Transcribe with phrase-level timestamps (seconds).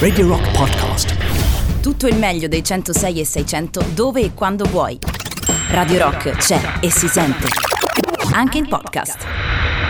[0.00, 1.14] Radio Rock Podcast.
[1.80, 4.98] Tutto il meglio dei 106 e 600 dove e quando vuoi.
[5.68, 7.46] Radio Rock c'è e si sente.
[8.32, 9.18] Anche in podcast.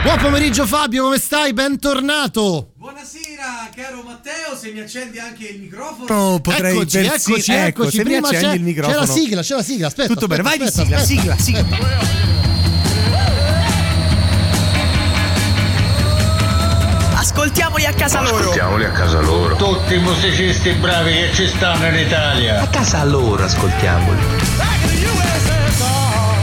[0.03, 1.55] Buon pomeriggio Fabio, come stai?
[1.55, 2.73] Bentornato.
[2.77, 7.91] Buonasera, caro Matteo, se mi accendi anche il microfono potrei eccoci, persi- eccoci, ecco, eccoci.
[7.97, 8.95] se mi Prima accendi c'è, il microfono.
[8.95, 9.87] c'è la sigla, c'è la sigla.
[9.87, 10.13] Aspetta.
[10.13, 11.77] Tutto bene, vai di aspetta, sigla, aspetta, sigla, aspetta.
[11.77, 12.30] sigla.
[17.41, 18.37] Ascoltiamoli a casa loro.
[18.37, 19.57] Ascoltiamoli a casa loro.
[19.57, 22.61] Tutti i musicisti bravi che ci stanno in Italia.
[22.61, 24.21] A casa loro ascoltiamoli.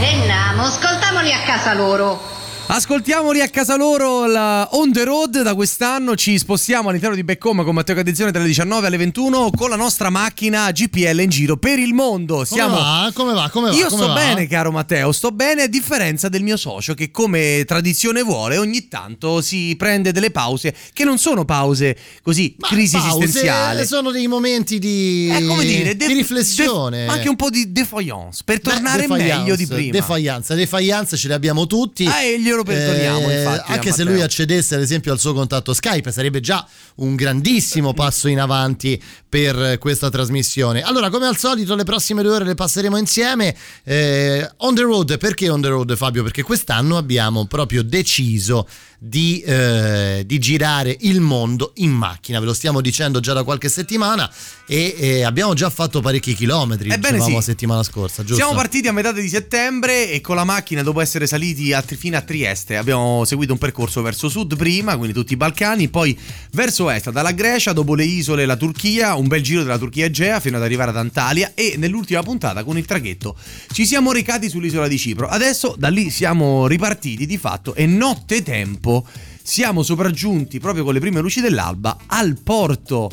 [0.00, 2.37] Enniamo, ascoltamoli a casa loro.
[2.70, 7.42] Ascoltiamoli a casa loro la On The Road da quest'anno ci spostiamo all'interno di Back
[7.46, 11.56] Home con Matteo Cadezione dalle 19 alle 21 con la nostra macchina GPL in giro
[11.56, 12.34] per il mondo.
[12.34, 13.10] Come Siamo va?
[13.14, 13.48] Come va?
[13.48, 13.74] Come va?
[13.74, 14.14] Io Come sto va?
[14.14, 18.86] bene, caro Matteo, sto bene a differenza del mio socio che come tradizione vuole ogni
[18.86, 23.86] tanto si prende delle pause che non sono pause così, Ma crisi esistenziale.
[23.86, 27.06] Sono dei momenti di, È come dire, di def- riflessione.
[27.06, 29.90] def- anche un po' di defiance per Beh, tornare defiance, meglio di prima.
[29.92, 32.04] Defiance, defiance ce le abbiamo tutti.
[32.06, 35.72] Ah, e glielo perdoniamo, infatti, Anche a se lui accedesse ad esempio al suo contatto
[35.72, 40.82] Skype, sarebbe già un grandissimo passo in avanti per questa trasmissione.
[40.82, 43.54] Allora, come al solito, le prossime due ore le passeremo insieme.
[43.84, 46.22] Eh, on the road, perché on the road, Fabio?
[46.22, 48.66] Perché quest'anno abbiamo proprio deciso
[48.98, 52.40] di, eh, di girare il mondo in macchina.
[52.40, 54.28] Ve lo stiamo dicendo già da qualche settimana
[54.66, 56.90] e eh, abbiamo già fatto parecchi chilometri.
[56.90, 57.32] Ebbene sì.
[57.32, 58.36] la settimana scorsa, giusto?
[58.36, 62.16] Siamo partiti a metà di settembre e con la macchina, dopo essere saliti a- fino
[62.16, 66.18] a Trieste, abbiamo seguito un percorso verso sud prima, quindi tutti i Balcani, poi
[66.52, 70.40] verso est, dalla Grecia, dopo le isole, la Turchia, un bel giro della Turchia Egea
[70.40, 73.36] fino ad arrivare ad Antalya e nell'ultima puntata con il traghetto
[73.72, 75.28] ci siamo recati sull'isola di Cipro.
[75.28, 79.06] Adesso da lì siamo ripartiti di fatto e notte tempo
[79.42, 83.10] siamo sopraggiunti proprio con le prime luci dell'alba al porto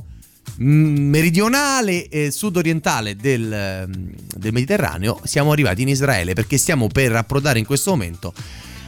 [0.61, 7.16] mm, meridionale e sudorientale del, ehm, del Mediterraneo siamo arrivati in Israele perché stiamo per
[7.16, 8.33] approdare in questo momento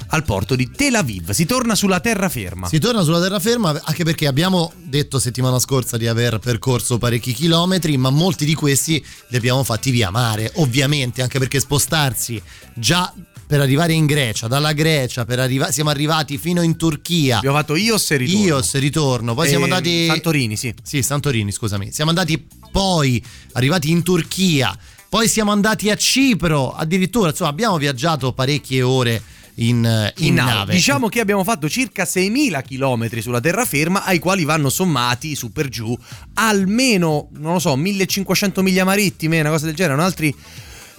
[0.10, 1.32] al porto di Tel Aviv.
[1.32, 2.68] Si torna sulla terraferma.
[2.68, 7.98] Si torna sulla terraferma anche perché abbiamo detto settimana scorsa di aver percorso parecchi chilometri,
[7.98, 12.42] ma molti di questi li abbiamo fatti via mare, ovviamente, anche perché spostarsi
[12.74, 13.14] già
[13.48, 17.38] per arrivare in Grecia, dalla Grecia per arriva- siamo arrivati fino in Turchia.
[17.38, 18.46] abbiamo fatto Ios e ritorno.
[18.46, 20.74] Ios, ritorno, poi siamo Eh, andati Santorini sì.
[20.84, 21.92] Sì, Santorini, scusami.
[21.94, 28.34] Siamo andati poi arrivati in Turchia, poi siamo andati a Cipro, addirittura, insomma, abbiamo viaggiato
[28.34, 29.22] parecchie ore
[29.58, 30.52] in, in in nave.
[30.52, 30.74] nave.
[30.74, 35.70] Diciamo che abbiamo fatto circa 6.000 km sulla terraferma, ai quali vanno sommati su per
[35.70, 35.98] giù
[36.36, 40.36] almeno, non lo so, 1.500 miglia marittime, una cosa del genere, un altri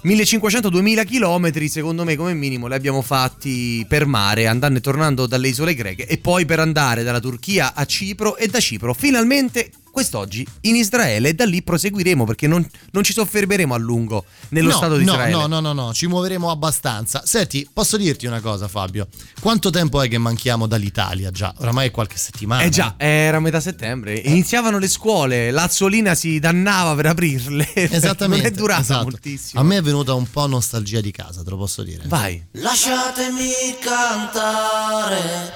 [0.01, 5.49] 1.500-2.000 km, secondo me come minimo li abbiamo fatti per mare, andando e tornando dalle
[5.49, 10.47] isole greche e poi per andare dalla Turchia a Cipro e da Cipro finalmente quest'oggi
[10.61, 14.75] in Israele e da lì proseguiremo perché non, non ci soffermeremo a lungo nello no,
[14.75, 15.31] Stato di no, Israele.
[15.31, 17.21] No, no, no, no, ci muoveremo abbastanza.
[17.25, 19.07] Senti, posso dirti una cosa, Fabio?
[19.41, 21.53] Quanto tempo è che manchiamo dall'Italia già?
[21.57, 22.63] Oramai è qualche settimana.
[22.63, 24.15] Eh già, era metà settembre.
[24.15, 27.67] Iniziavano le scuole, l'Azzolina si dannava per aprirle.
[27.73, 28.27] Esattamente.
[28.39, 29.03] Non è durata esatto.
[29.03, 29.59] moltissimo.
[29.59, 32.03] A me è venuta un po' nostalgia di casa, te lo posso dire.
[32.05, 32.41] Vai.
[32.51, 35.51] Lasciatemi cantare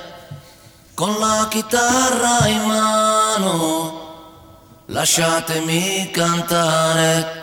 [0.94, 4.03] con la chitarra in mano.
[4.94, 7.42] Lasciatemi cantare.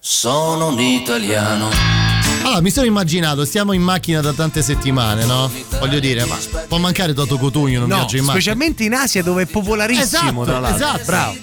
[0.00, 1.68] Sono un italiano.
[2.44, 5.50] Allora, mi sono immaginato, stiamo in macchina da tante settimane, no?
[5.78, 6.34] Voglio dire, ma
[6.66, 8.40] può mancare Toto Cotugno in un No, viaggio in macchina?
[8.40, 10.86] specialmente in Asia dove è popolarissimo, Esatto, tra l'altro.
[10.86, 11.04] esatto.
[11.04, 11.36] Bravo.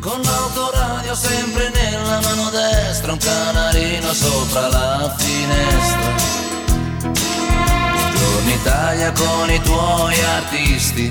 [0.00, 6.10] Con l'autoradio sempre nella mano destra, un canarino sopra la finestra.
[7.02, 11.10] Buongiorno Italia con i tuoi artisti,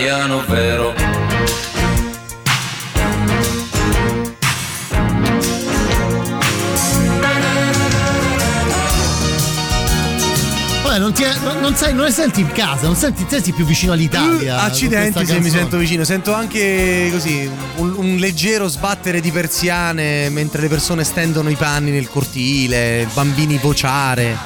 [0.00, 0.94] italiano vero.
[10.82, 13.52] Vabbè, non, ti è- non- non sei- non ne senti in casa, non senti, senti
[13.52, 14.62] più vicino all'Italia.
[14.62, 20.62] Accidenti se mi sento vicino, sento anche così un, un leggero sbattere di persiane mentre
[20.62, 24.36] le persone stendono i panni nel cortile, bambini vociare,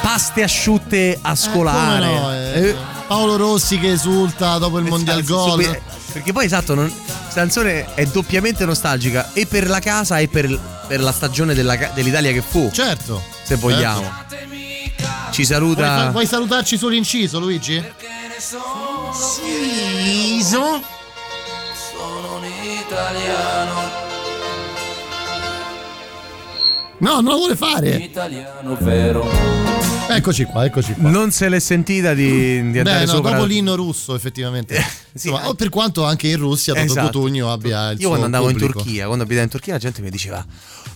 [0.00, 2.06] paste asciutte a scolare.
[2.06, 2.74] Come no, eh,
[3.06, 5.50] Paolo Rossi che esulta dopo il Mondial Esatto, Goal.
[5.62, 10.28] subito- Perché poi esatto, non- questa canzone è doppiamente nostalgica e per la casa e
[10.28, 13.22] per, per la stagione della dell'Italia che fu, Certo.
[13.42, 14.22] se vogliamo.
[15.30, 15.82] Ci Vuoi, saluta.
[16.04, 17.82] fa- vuoi salutarci sull'inciso, Luigi?
[20.38, 24.02] Sono un italiano,
[26.98, 27.88] No, non lo vuole fare.
[27.96, 29.28] italiano vero.
[30.06, 31.08] Eccoci qua, eccoci qua.
[31.10, 33.30] Non se l'è sentita di, di andare Beh, no, sopra.
[33.32, 34.76] dopo l'inno russo, effettivamente.
[35.14, 35.54] sì, Insomma, eh.
[35.54, 37.06] per quanto anche in Russia Toto Esatto.
[37.06, 38.66] Cotugno abbia il Io quando andavo pubblico.
[38.66, 40.44] in Turchia, quando abitavo in Turchia, la gente mi diceva: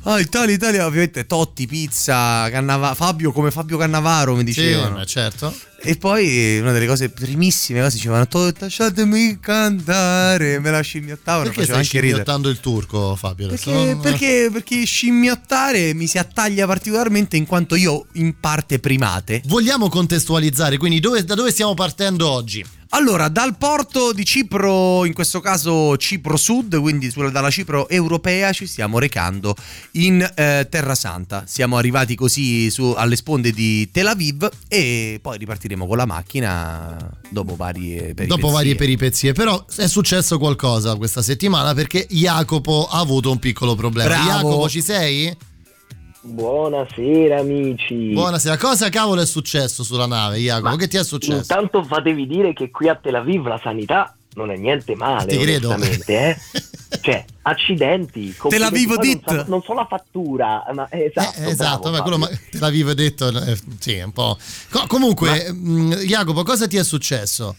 [0.02, 5.00] Ah, Italia, Italia, ovviamente Totti, pizza, Cannava- Fabio come Fabio Cannavaro mi Sì, dicevano.
[5.00, 5.52] eh, certo.
[5.80, 11.44] E poi una delle cose primissime cose dicevano: "To- Lasciatemi cantare, me la scimmiottavano.
[11.44, 12.08] Perché faceva anche ridere.
[12.10, 13.48] scimmiottando il turco, Fabio?
[13.48, 19.42] Perché, Adesso- perché, perché scimmiottare mi si attaglia particolarmente in quanto io in parte primate.
[19.46, 22.64] Vogliamo contestualizzare, quindi dove- da dove stiamo partendo oggi?
[22.90, 28.50] Allora, dal porto di Cipro, in questo caso Cipro Sud, quindi sulla- dalla Cipro europea,
[28.52, 29.54] ci stiamo recando
[29.92, 31.44] in eh, Terra Santa.
[31.46, 36.96] Siamo arrivati così su- alle sponde di Tel Aviv e poi ripartiremo con la macchina
[37.28, 38.26] dopo varie peripezie.
[38.26, 43.74] Dopo varie peripezie, però è successo qualcosa questa settimana perché Jacopo ha avuto un piccolo
[43.74, 44.08] problema.
[44.08, 44.28] Bravo.
[44.30, 45.36] Jacopo, ci sei?
[46.28, 48.12] Buonasera amici.
[48.12, 50.68] Buonasera, cosa cavolo è successo sulla nave, Jacopo?
[50.68, 51.36] Ma che ti è successo?
[51.38, 55.38] Intanto fatevi dire che qui a Tel Aviv la sanità non è niente male, Ti
[55.38, 55.74] credo.
[55.74, 56.36] eh.
[57.00, 58.20] Cioè, accidenti.
[58.20, 58.86] Aviv complimenti.
[58.86, 59.24] Poi dit.
[59.30, 61.38] Non so, non so la fattura, ma eh, esatto.
[61.40, 62.40] Eh, esatto, bravo, quello ma, Fabio.
[62.50, 64.36] te l'avevo detto, eh, sì, un po'.
[64.70, 67.56] Co- comunque, mh, Jacopo, cosa ti è successo?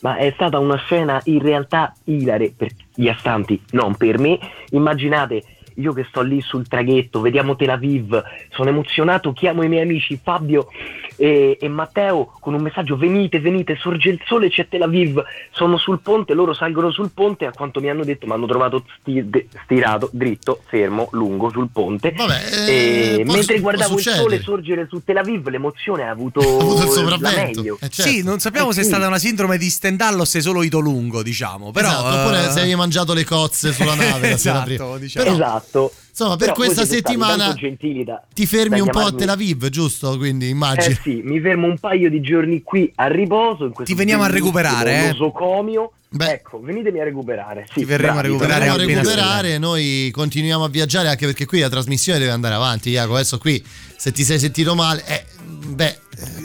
[0.00, 4.38] Ma è stata una scena in realtà ilare per gli astanti, non per me.
[4.70, 5.42] Immaginate
[5.76, 10.18] io che sto lì sul traghetto, vediamo Tel Aviv, sono emozionato, chiamo i miei amici
[10.22, 10.68] Fabio
[11.16, 15.76] e, e Matteo con un messaggio venite, venite, sorge il sole, c'è Tel Aviv, sono
[15.78, 19.28] sul ponte, loro salgono sul ponte, a quanto mi hanno detto mi hanno trovato sti-
[19.30, 22.12] de- stirato, dritto, fermo, lungo sul ponte.
[22.16, 26.40] Vabbè, eh, E può- mentre guardavo il sole sorgere su Tel Aviv, l'emozione ha avuto,
[26.40, 27.60] Ha avuto il la sopravvento.
[27.60, 27.78] meglio.
[27.80, 28.10] Eh, certo.
[28.10, 28.88] Sì, non sappiamo Eh, se è sì.
[28.90, 31.70] stata una sindrome di Stendhal o se è solo ito lungo, diciamo.
[31.70, 34.98] Però, Esatto, oppure eh, se avevi mangiato le cozze sulla nave la sera Esatto, prima.
[34.98, 35.24] diciamo.
[35.24, 35.63] Però, Esatto.
[36.10, 40.16] Insomma, per Però questa settimana da- ti fermi un po' a Tel Aviv, giusto?
[40.16, 40.94] Quindi immagino.
[40.94, 43.64] Eh sì, mi fermo un paio di giorni qui a riposo.
[43.64, 45.08] In questo Ti veniamo a recuperare, eh?
[45.08, 45.92] nosocomio.
[46.10, 46.30] Beh.
[46.30, 47.66] Ecco, venitemi a recuperare.
[47.66, 51.44] Sì, Ti verremo a bravi, recuperare Andiamo a recuperare, noi continuiamo a viaggiare anche perché
[51.44, 53.14] qui la trasmissione deve andare avanti, Jacopo.
[53.16, 53.60] Adesso qui
[53.96, 55.24] se ti sei sentito male, eh,
[55.66, 55.96] beh, eh,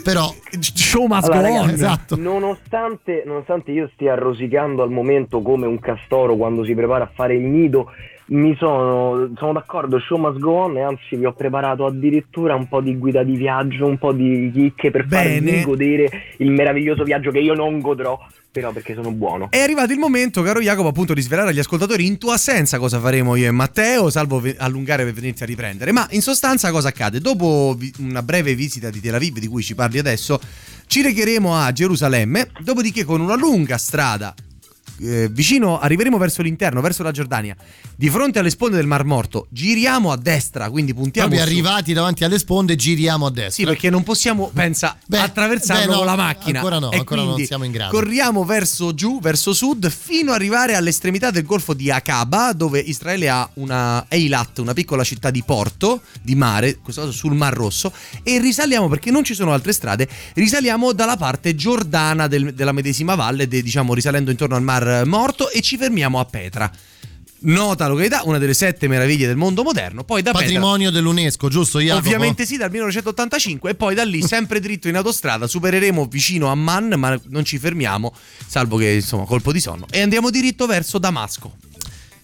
[0.02, 1.54] però Show must Allora, go on.
[1.60, 2.16] ragazzi, Esatto.
[2.16, 7.34] Nonostante, nonostante io stia rosicando al momento come un castoro quando si prepara a fare
[7.36, 7.92] il nido,
[8.32, 12.68] mi sono, sono d'accordo, show must go on e anzi vi ho preparato addirittura un
[12.68, 15.50] po' di guida di viaggio, un po' di chicche per Bene.
[15.50, 16.08] farvi godere
[16.38, 18.16] il meraviglioso viaggio che io non godrò,
[18.52, 19.48] però perché sono buono.
[19.50, 23.00] È arrivato il momento, caro Jacopo, appunto di svelare agli ascoltatori in tua assenza cosa
[23.00, 25.90] faremo io e Matteo, salvo ve- allungare per venirti a riprendere.
[25.90, 27.18] Ma in sostanza cosa accade?
[27.18, 30.40] Dopo vi- una breve visita di Tel Aviv, di cui ci parli adesso,
[30.86, 34.32] ci recheremo a Gerusalemme, dopodiché con una lunga strada
[35.00, 37.54] eh, vicino, arriveremo verso l'interno, verso la Giordania,
[37.96, 41.52] di fronte alle sponde del Mar Morto, giriamo a destra, quindi puntiamo Proprio su.
[41.52, 43.50] arrivati davanti alle sponde giriamo a destra.
[43.52, 46.58] Sì, perché non possiamo, pensa, Beh, attraversarlo beh, no, con la macchina.
[46.58, 47.92] ancora no, E ancora non siamo in grado.
[47.92, 53.28] Corriamo verso giù, verso sud, fino ad arrivare all'estremità del golfo di Aqaba, dove Israele
[53.28, 57.92] ha una Eilat, una piccola città di porto, di mare, questo caso sul Mar Rosso,
[58.22, 63.14] e risaliamo, perché non ci sono altre strade, risaliamo dalla parte giordana del- della medesima
[63.14, 66.70] valle, de- diciamo risalendo intorno al Mar Morto, e ci fermiamo a Petra.
[67.42, 70.04] Nota località, una delle sette meraviglie del mondo moderno.
[70.04, 72.06] Poi da Petra Patrimonio dell'UNESco, giusto Jacopo?
[72.06, 76.54] Ovviamente sì, dal 1985 e poi da lì sempre dritto in autostrada supereremo vicino a
[76.54, 78.14] Man, ma non ci fermiamo,
[78.46, 81.56] salvo che insomma colpo di sonno, e andiamo diritto verso Damasco.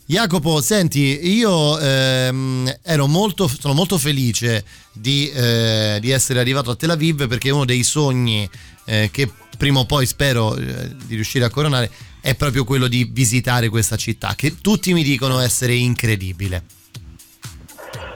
[0.09, 6.77] Jacopo, senti, io ehm, ero molto, sono molto felice di, eh, di essere arrivato a
[6.77, 8.49] Tel Aviv perché uno dei sogni
[8.85, 11.91] eh, che prima o poi spero eh, di riuscire a coronare
[12.27, 16.65] è proprio quello di visitare questa città, che tutti mi dicono essere incredibile.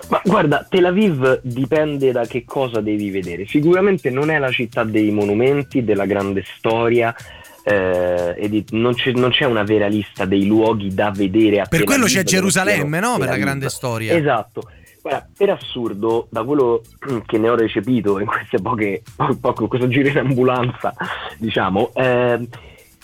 [0.09, 3.47] Ma guarda, Tel Aviv dipende da che cosa devi vedere.
[3.47, 7.15] Sicuramente non è la città dei monumenti, della grande storia.
[7.63, 11.67] eh, e di- non, c'è, non c'è una vera lista dei luoghi da vedere a
[11.67, 13.17] Per quello c'è Gerusalemme, no?
[13.19, 14.17] Per la grande storia.
[14.17, 14.63] Esatto.
[15.03, 16.83] Guarda, per assurdo, da quello
[17.27, 19.03] che ne ho recepito in queste poche,
[19.41, 20.95] poco, questo giro in ambulanza,
[21.39, 22.49] diciamo, ehm,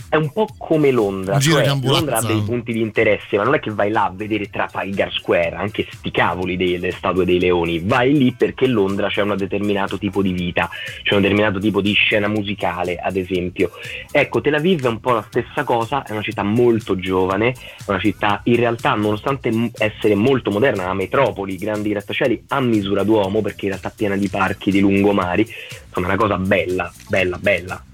[0.08, 1.38] è un po' come Londra.
[1.38, 1.66] Cioè.
[1.82, 5.12] Londra ha dei punti di interesse, ma non è che vai là a vedere Trafalgar
[5.12, 7.80] Square, anche sti cavoli delle statue dei leoni.
[7.80, 10.68] Vai lì perché Londra c'è un determinato tipo di vita,
[11.02, 13.70] c'è un determinato tipo di scena musicale, ad esempio.
[14.10, 17.54] Ecco, Tel Aviv è un po' la stessa cosa, è una città molto giovane, è
[17.86, 23.40] una città in realtà, nonostante essere molto moderna, una metropoli, grandi grattacieli, a misura d'uomo,
[23.40, 27.38] perché in realtà è piena di parchi, di lungomari, insomma è una cosa bella, bella,
[27.38, 27.84] bella.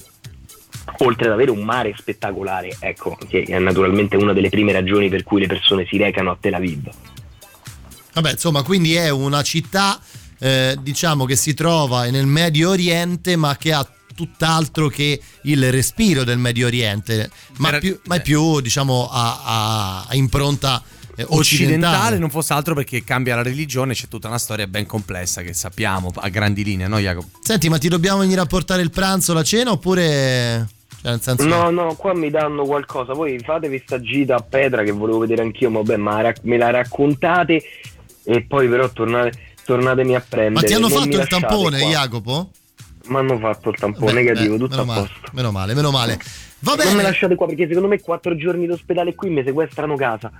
[0.98, 5.22] Oltre ad avere un mare spettacolare, ecco, che è naturalmente una delle prime ragioni per
[5.22, 6.88] cui le persone si recano a Tel Aviv.
[8.14, 9.98] Vabbè, insomma, quindi è una città,
[10.38, 16.22] eh, diciamo, che si trova nel Medio Oriente, ma che ha tutt'altro che il respiro
[16.22, 20.82] del Medio Oriente, ma, Per- più, ma è più, diciamo, a, a- a impronta
[21.16, 22.18] eh, Occidentale occidentale.
[22.18, 26.10] non fosse altro perché cambia la religione, c'è tutta una storia ben complessa che sappiamo
[26.14, 27.38] a grandi linee, no Jacopo?
[27.42, 30.68] Senti, ma ti dobbiamo venire a portare il pranzo, la cena, oppure...
[31.02, 31.44] Cioè, nel senso...
[31.46, 33.12] No, no, qua mi danno qualcosa.
[33.12, 36.56] Voi fatevi sta gita a Petra che volevo vedere anch'io, ma vabbè, ma rac- me
[36.56, 37.62] la raccontate
[38.24, 39.32] e poi però tornate,
[39.64, 40.54] tornatemi a prendere.
[40.54, 41.88] Ma ti hanno Non fatto il tampone, qua.
[41.90, 42.50] Jacopo?
[43.06, 45.30] Mi hanno fatto il tampone Beh, negativo, beh, tutto meno a male, posto.
[45.32, 46.18] meno male, meno male.
[46.62, 47.02] Va Non mi bene.
[47.02, 50.30] lasciate qua perché secondo me quattro giorni d'ospedale qui mi sequestrano casa.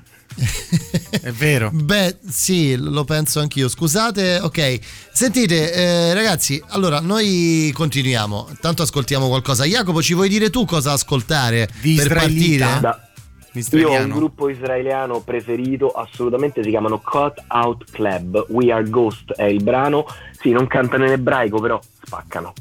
[1.21, 1.71] È vero.
[1.73, 3.69] Beh, sì, lo penso anch'io.
[3.69, 4.79] Scusate, ok.
[5.13, 8.49] Sentite, eh, ragazzi, allora noi continuiamo.
[8.61, 9.65] Tanto ascoltiamo qualcosa.
[9.65, 12.67] Jacopo, ci vuoi dire tu cosa ascoltare Di per israelita?
[12.67, 12.81] partire?
[12.81, 13.07] Da-
[13.55, 14.15] Io ho un Israeliano.
[14.15, 18.47] gruppo israeliano preferito, assolutamente si chiamano Cut Out Club.
[18.49, 20.07] We Are Ghost è il brano.
[20.41, 22.53] Sì, non cantano in ebraico, però spaccano.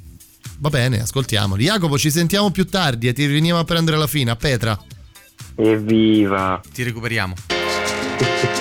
[0.61, 1.63] Va bene, ascoltiamoli.
[1.63, 4.79] Jacopo, ci sentiamo più tardi e ti veniamo a prendere la fine a Petra.
[5.55, 6.61] Evviva!
[6.71, 7.33] Ti recuperiamo.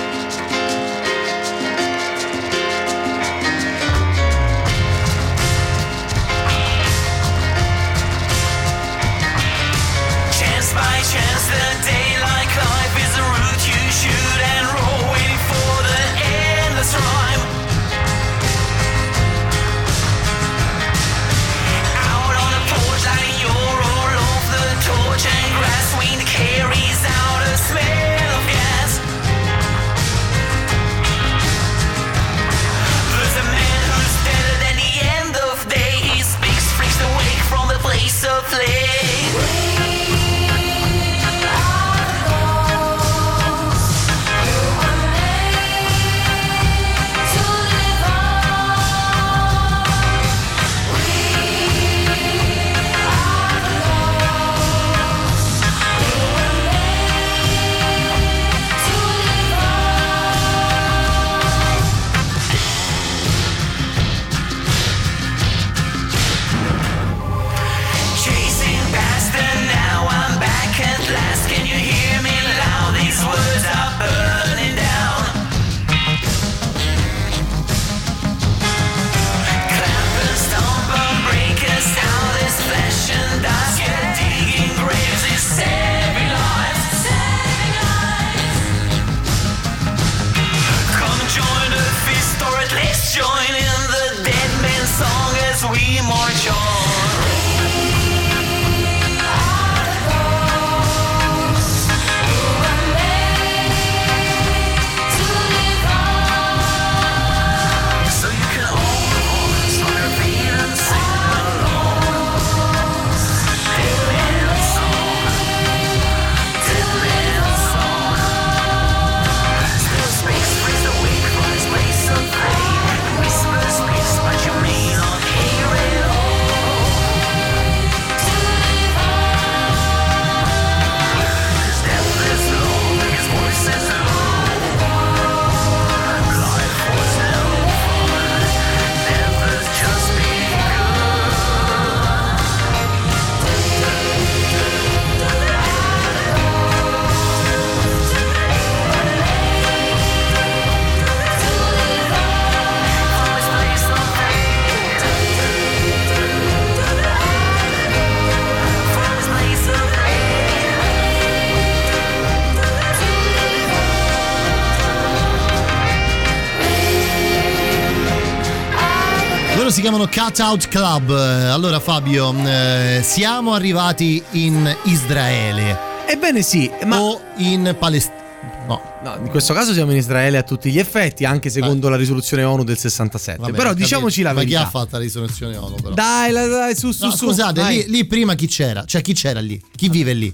[169.81, 171.09] si chiamano Cutout Club.
[171.09, 176.05] Allora Fabio, eh, siamo arrivati in Israele.
[176.05, 177.01] Ebbene sì, ma...
[177.01, 178.19] O in Palestina.
[178.67, 178.79] No.
[179.01, 179.15] no.
[179.23, 181.89] in questo caso siamo in Israele a tutti gli effetti, anche secondo eh.
[181.89, 183.39] la risoluzione ONU del 67.
[183.39, 184.59] Vabbè, però diciamoci la verità.
[184.59, 185.75] Ma chi ha fatto la risoluzione ONU?
[185.77, 185.93] Però?
[185.95, 187.25] Dai, dai, su, su, no, su.
[187.25, 188.85] Scusate, lì, lì, prima chi c'era?
[188.85, 189.59] Cioè, chi c'era lì?
[189.75, 190.31] Chi vive lì?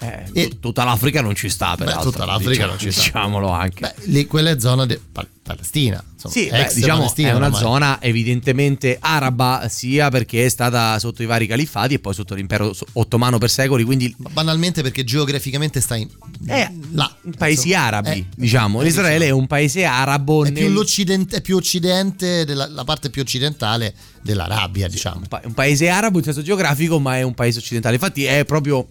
[0.00, 2.02] Eh, e, tutta l'Africa non ci sta, però.
[2.02, 3.02] Tutta l'Africa diciamo, non ci sta.
[3.04, 3.80] Diciamolo anche.
[3.80, 4.98] Beh, lì quella è zona di
[5.42, 6.02] Palestina.
[6.12, 7.60] Insomma, sì, beh, diciamo Palestina è una ormai.
[7.60, 12.74] zona evidentemente araba, sia perché è stata sotto i vari califati e poi sotto l'impero
[12.92, 13.84] ottomano per secoli.
[13.84, 14.14] Quindi...
[14.18, 16.08] Banalmente perché geograficamente sta in,
[16.46, 17.14] è là.
[17.36, 18.82] Paesi insomma, arabi, è, diciamo.
[18.82, 19.38] è, Israele diciamo.
[19.38, 20.44] è un paese arabo.
[20.44, 20.70] È nel...
[20.72, 25.20] più, è più occidente, della, la parte più occidentale dell'Arabia, diciamo.
[25.20, 27.94] Un, pa- un paese arabo in senso geografico, ma è un paese occidentale.
[27.94, 28.86] Infatti è proprio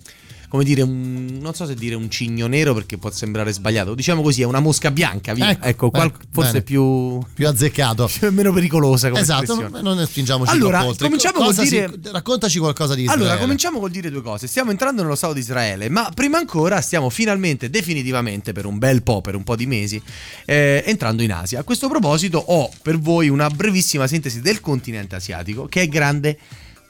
[0.50, 3.94] come dire, un, non so se dire un cigno nero perché può sembrare sbagliato.
[3.94, 5.52] Diciamo così, è una mosca bianca, via.
[5.52, 6.64] Ecco, ecco qual- bene, forse bene.
[6.64, 9.70] più più azzeccato, meno pericolosa come esatto.
[9.82, 11.06] Non ne spingiamoci Allora, oltre.
[11.06, 13.24] cominciamo col dire- si- raccontaci qualcosa di Israele.
[13.24, 14.48] Allora, cominciamo col dire due cose.
[14.48, 19.04] Stiamo entrando nello Stato di Israele, ma prima ancora stiamo finalmente, definitivamente, per un bel
[19.04, 20.02] po', per un po' di mesi,
[20.46, 21.60] eh, entrando in Asia.
[21.60, 26.38] A questo proposito ho per voi una brevissima sintesi del continente asiatico che è grande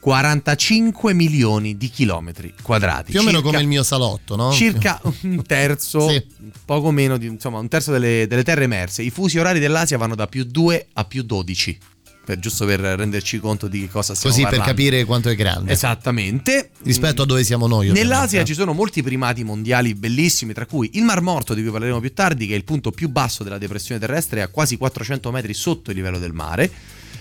[0.00, 3.10] 45 milioni di chilometri quadrati.
[3.12, 4.50] Più o meno Circa- come il mio salotto, no?
[4.50, 6.24] Circa un terzo, Sì.
[6.64, 9.02] poco meno di insomma, un terzo delle, delle terre emerse.
[9.02, 11.78] I fusi orari dell'Asia vanno da più 2 a più 12.
[12.22, 14.82] Per, giusto per renderci conto di che cosa stiamo Così per parlando.
[14.82, 15.72] capire quanto è grande.
[15.72, 16.70] Esattamente.
[16.82, 17.88] Rispetto a dove siamo noi.
[17.88, 18.08] ovviamente.
[18.08, 21.98] Nell'Asia ci sono molti primati mondiali bellissimi, tra cui il Mar Morto, di cui parleremo
[21.98, 25.54] più tardi, che è il punto più basso della depressione terrestre, a quasi 400 metri
[25.54, 26.70] sotto il livello del mare.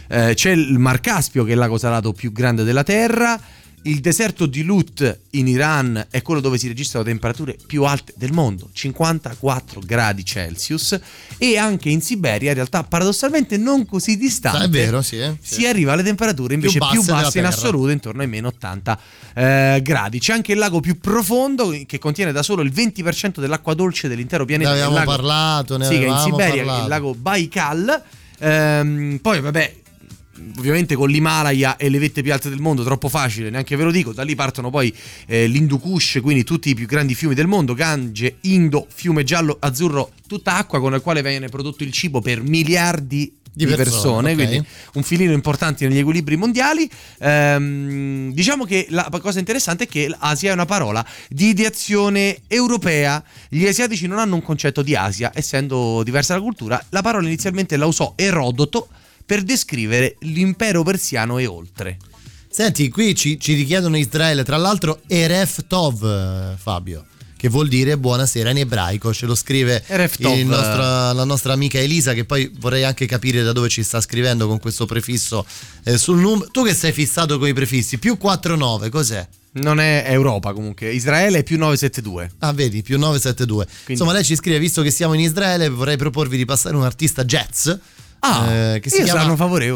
[0.09, 3.39] Eh, c'è il Mar Caspio, che è il lago salato più grande della Terra.
[3.83, 8.33] Il deserto di Lut in Iran è quello dove si registrano temperature più alte del
[8.33, 10.99] mondo, 54 gradi Celsius.
[11.37, 15.17] E anche in Siberia, in realtà paradossalmente non così distante, È vero, sì.
[15.19, 15.37] eh.
[15.41, 17.67] si arriva alle temperature invece Più più basse basse, della in Terra.
[17.67, 18.99] assoluto, intorno ai meno 80
[19.35, 20.19] eh, gradi.
[20.19, 24.43] C'è anche il lago più profondo che contiene da solo il 20% dell'acqua dolce dell'intero
[24.43, 24.71] Ne pianeta.
[24.71, 26.81] il avevamo lago- parlato, ne sì, è in avevamo Siberia, parlato.
[26.83, 28.03] il lago Baikal.
[28.39, 29.75] Ehm, poi, vabbè.
[30.57, 33.91] Ovviamente con l'Himalaya e le vette più alte del mondo, troppo facile, neanche ve lo
[33.91, 34.13] dico.
[34.13, 34.93] Da lì partono poi
[35.27, 39.57] eh, l'Hindu Kush, quindi tutti i più grandi fiumi del mondo: Gange, Indo, fiume giallo,
[39.59, 44.31] azzurro, tutta acqua con la quale viene prodotto il cibo per miliardi di, persone, persone,
[44.31, 44.35] ok.
[44.35, 46.89] quindi un filino importante negli equilibri mondiali.
[47.19, 53.21] Ehm, diciamo che la cosa interessante è che l'Asia è una parola di ideazione europea.
[53.49, 56.83] Gli asiatici non hanno un concetto di Asia, essendo diversa la cultura.
[56.89, 58.89] La parola inizialmente la usò Erodoto
[59.29, 61.99] per descrivere l'impero persiano e oltre.
[62.49, 67.05] Senti, qui ci, ci richiedono Israele, tra l'altro Eref Tov, eh, Fabio,
[67.37, 69.83] che vuol dire buonasera in ebraico, ce lo scrive
[70.45, 74.47] nostro- la nostra amica Elisa, che poi vorrei anche capire da dove ci sta scrivendo
[74.47, 75.45] con questo prefisso
[75.83, 76.49] eh, sul numero.
[76.49, 79.27] Tu che sei fissato con i prefissi, più 49, cos'è?
[79.51, 82.31] Non è Europa comunque, Israele è più 972.
[82.39, 83.67] Ah, vedi, più 972.
[83.89, 87.23] Insomma, lei ci scrive, visto che siamo in Israele, vorrei proporvi di passare un artista
[87.23, 87.69] jazz.
[88.19, 89.19] Ah, eh, che si chiama.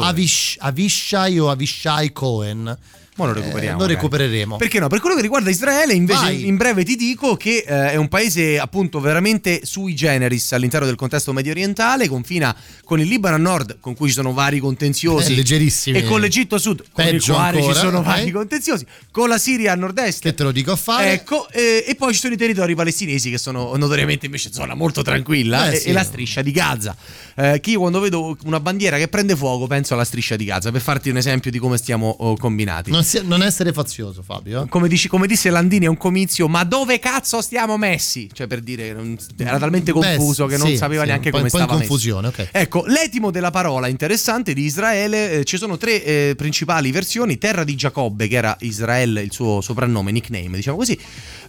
[0.02, 2.76] Avish- Avishai o Avishai Cohen.
[3.16, 3.78] Ma lo Eh, recuperiamo.
[3.78, 3.94] lo dai.
[3.94, 4.56] recupereremo.
[4.56, 4.88] Perché no?
[4.88, 6.46] Per quello che riguarda Israele, invece, Vai.
[6.46, 10.96] in breve ti dico che eh, è un paese appunto veramente sui generis all'interno del
[10.96, 15.32] contesto medio orientale, confina con il Libano a nord, con cui ci sono vari contenziosi,
[15.32, 15.98] Eh, leggerissimi.
[15.98, 18.04] e con l'Egitto a sud, con il Peggio quale ancora, ci sono ok.
[18.04, 20.20] vari contenziosi, con la Siria a nord-est.
[20.22, 21.12] Che te lo dico a fare.
[21.12, 25.02] Ecco, eh, e poi ci sono i territori palestinesi che sono notoriamente invece zona molto
[25.02, 25.88] tranquilla Eh, e, sì.
[25.88, 26.96] e la striscia di Gaza.
[27.36, 30.70] Eh, che io quando vedo una bandiera che prende fuoco penso alla striscia di Gaza,
[30.72, 32.90] per farti un esempio di come stiamo oh, combinati.
[32.90, 34.62] Non, si- non essere fazioso, Fabio.
[34.64, 34.68] eh.
[34.68, 38.28] Come, dici- come disse Landini a un comizio, ma dove cazzo stiamo messi?
[38.32, 41.48] Cioè per dire, non- era talmente Beh, confuso che non sì, sapeva sì, neanche come
[41.48, 42.48] stava confusione, ok.
[42.50, 47.62] Ecco, l'etimo della parola interessante di Israele, eh, ci sono tre eh, principali versioni, terra
[47.64, 50.98] di Giacobbe, che era Israele, il suo soprannome, nickname, diciamo così,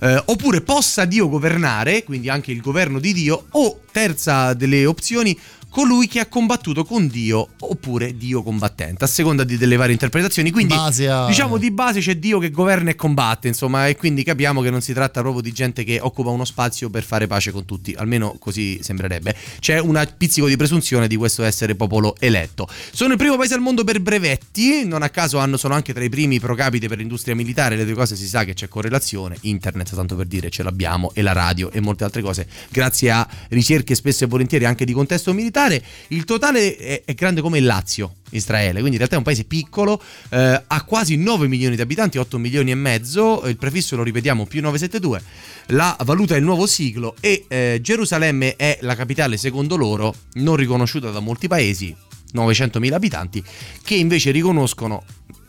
[0.01, 5.37] eh, oppure possa Dio governare, quindi anche il governo di Dio, o terza delle opzioni,
[5.75, 10.49] colui che ha combattuto con Dio oppure Dio combattente, a seconda di- delle varie interpretazioni.
[10.49, 14.61] Quindi, a- diciamo di base c'è Dio che governa e combatte, insomma, e quindi capiamo
[14.61, 17.65] che non si tratta proprio di gente che occupa uno spazio per fare pace con
[17.65, 19.35] tutti, almeno così sembrerebbe.
[19.59, 22.69] C'è un pizzico di presunzione di questo essere popolo eletto.
[22.93, 26.05] Sono il primo paese al mondo per brevetti, non a caso hanno, sono anche tra
[26.05, 29.35] i primi pro capite per l'industria militare, le due cose si sa che c'è correlazione,
[29.41, 33.27] internet tanto per dire ce l'abbiamo e la radio e molte altre cose, grazie a
[33.49, 35.64] ricerche spesso e volentieri anche di contesto militare.
[36.09, 39.45] Il totale è, è grande come il Lazio, Israele, quindi in realtà è un paese
[39.45, 44.03] piccolo, eh, ha quasi 9 milioni di abitanti, 8 milioni e mezzo, il prefisso lo
[44.03, 45.21] ripetiamo più 972,
[45.67, 50.55] la valuta è il nuovo siglo e eh, Gerusalemme è la capitale secondo loro non
[50.55, 51.95] riconosciuta da molti paesi.
[52.35, 53.41] 900.000 abitanti,
[53.81, 55.05] che invece riconoscono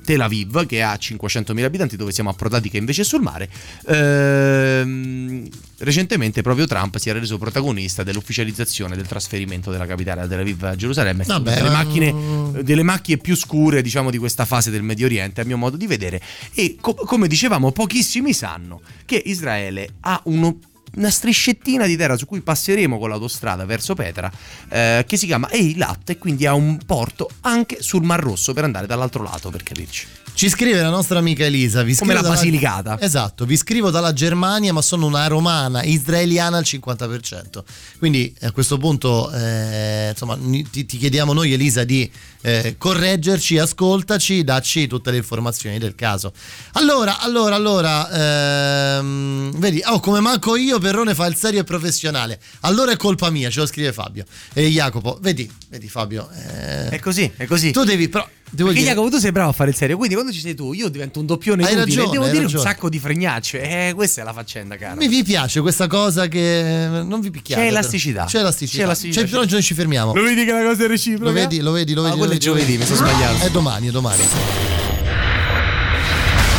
[0.06, 3.50] Tel Aviv, che ha 500.000 abitanti, dove siamo approdati, che invece è sul mare.
[3.88, 10.38] Ehm, recentemente proprio Trump si era reso protagonista dell'ufficializzazione del trasferimento della capitale da Tel
[10.38, 12.14] Aviv a Gerusalemme, Vabbè, delle, ma- macchine,
[12.62, 15.88] delle macchie più scure, diciamo, di questa fase del Medio Oriente, a mio modo di
[15.88, 16.22] vedere.
[16.54, 20.56] E co- come dicevamo, pochissimi sanno che Israele ha uno
[20.94, 24.30] una striscettina di terra su cui passeremo con l'autostrada verso Petra
[24.70, 28.64] eh, che si chiama Eilat e quindi ha un porto anche sul Mar Rosso per
[28.64, 31.82] andare dall'altro lato per capirci Ci scrive la nostra amica Elisa.
[31.82, 33.00] Vi Come la dalla- Basilicata.
[33.00, 37.64] Esatto, vi scrivo dalla Germania, ma sono una romana israeliana al 50%.
[37.98, 40.38] Quindi a questo punto, eh, insomma,
[40.70, 42.10] ti, ti chiediamo noi, Elisa, di
[42.46, 46.32] eh, correggerci, ascoltaci, dacci tutte le informazioni del caso.
[46.74, 52.38] Allora, allora, allora, ehm, vedi, oh, come manco io, Perrone fa il serio e professionale.
[52.60, 54.24] Allora è colpa mia, ce lo scrive Fabio.
[54.52, 56.28] E Jacopo, vedi, vedi Fabio.
[56.30, 59.50] eh, è così è così Tu devi, però, devo perché dire, Jacopo tu sei bravo
[59.50, 61.96] a fare il serio quindi quando ci sei tu io divento un doppione Hai inutile
[61.96, 62.62] ragione, e devo hai dire ragione.
[62.62, 66.26] un sacco di fregnacce eh, questa è la faccenda cara Mi vi piace questa cosa
[66.28, 67.60] che non vi picchiate.
[67.62, 67.78] C'è però.
[67.78, 68.24] elasticità.
[68.24, 68.78] C'è elasticità.
[68.78, 69.50] C'è elasticità, C'è, però c'è.
[69.52, 70.14] noi ci fermiamo.
[70.14, 71.24] lo vedi che la cosa è reciproca?
[71.24, 72.16] Lo vedi, lo vedi, lo Ah, vedi.
[72.18, 73.44] quello lo è giovedì, mi sono sbagliato.
[73.44, 74.22] È domani, è domani.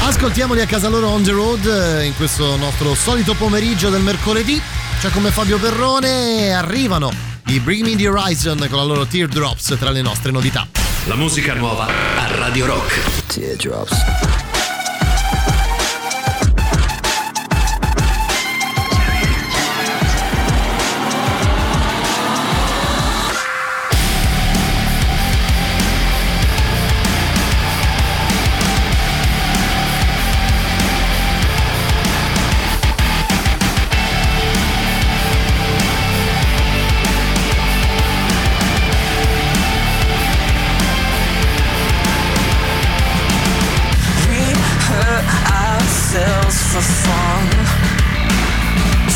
[0.04, 4.60] Ascoltiamoli a casa loro on the road in questo nostro solito pomeriggio del mercoledì.
[5.02, 6.54] C'è come Fabio Perrone.
[6.54, 7.12] Arrivano
[7.47, 10.67] i Bring Me the Horizon con la loro Teardrops tra le nostre novità.
[11.08, 13.28] La musica nuova a Radio Rock.
[13.28, 14.47] Teardrops.
[46.78, 47.46] For fun.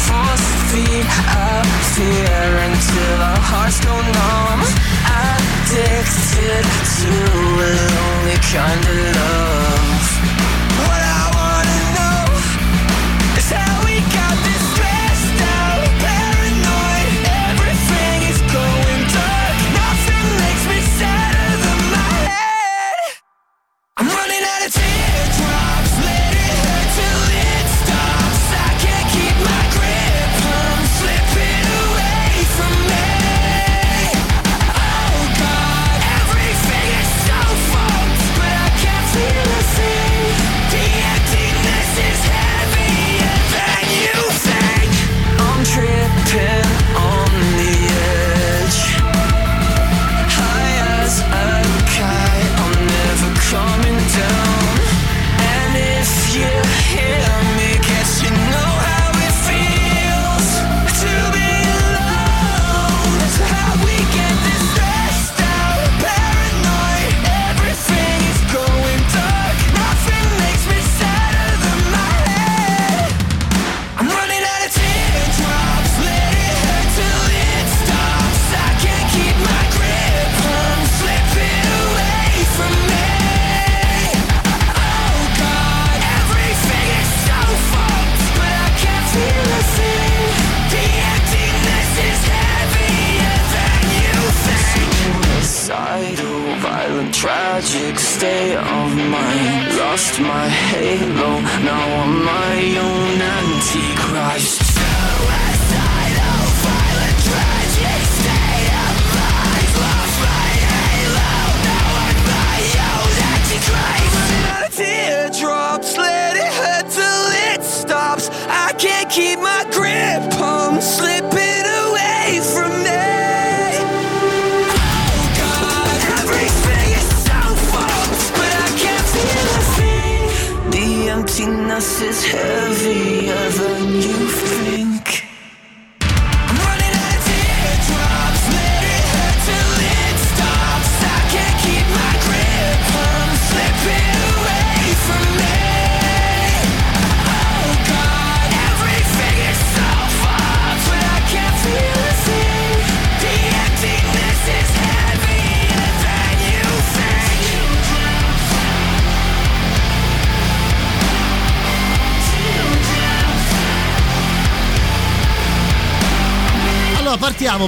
[0.06, 1.06] Force feed
[1.38, 4.62] our fear until our hearts go numb.
[5.22, 6.66] Addicted
[6.98, 7.12] to
[7.62, 10.08] a lonely kind of love.
[10.86, 11.11] What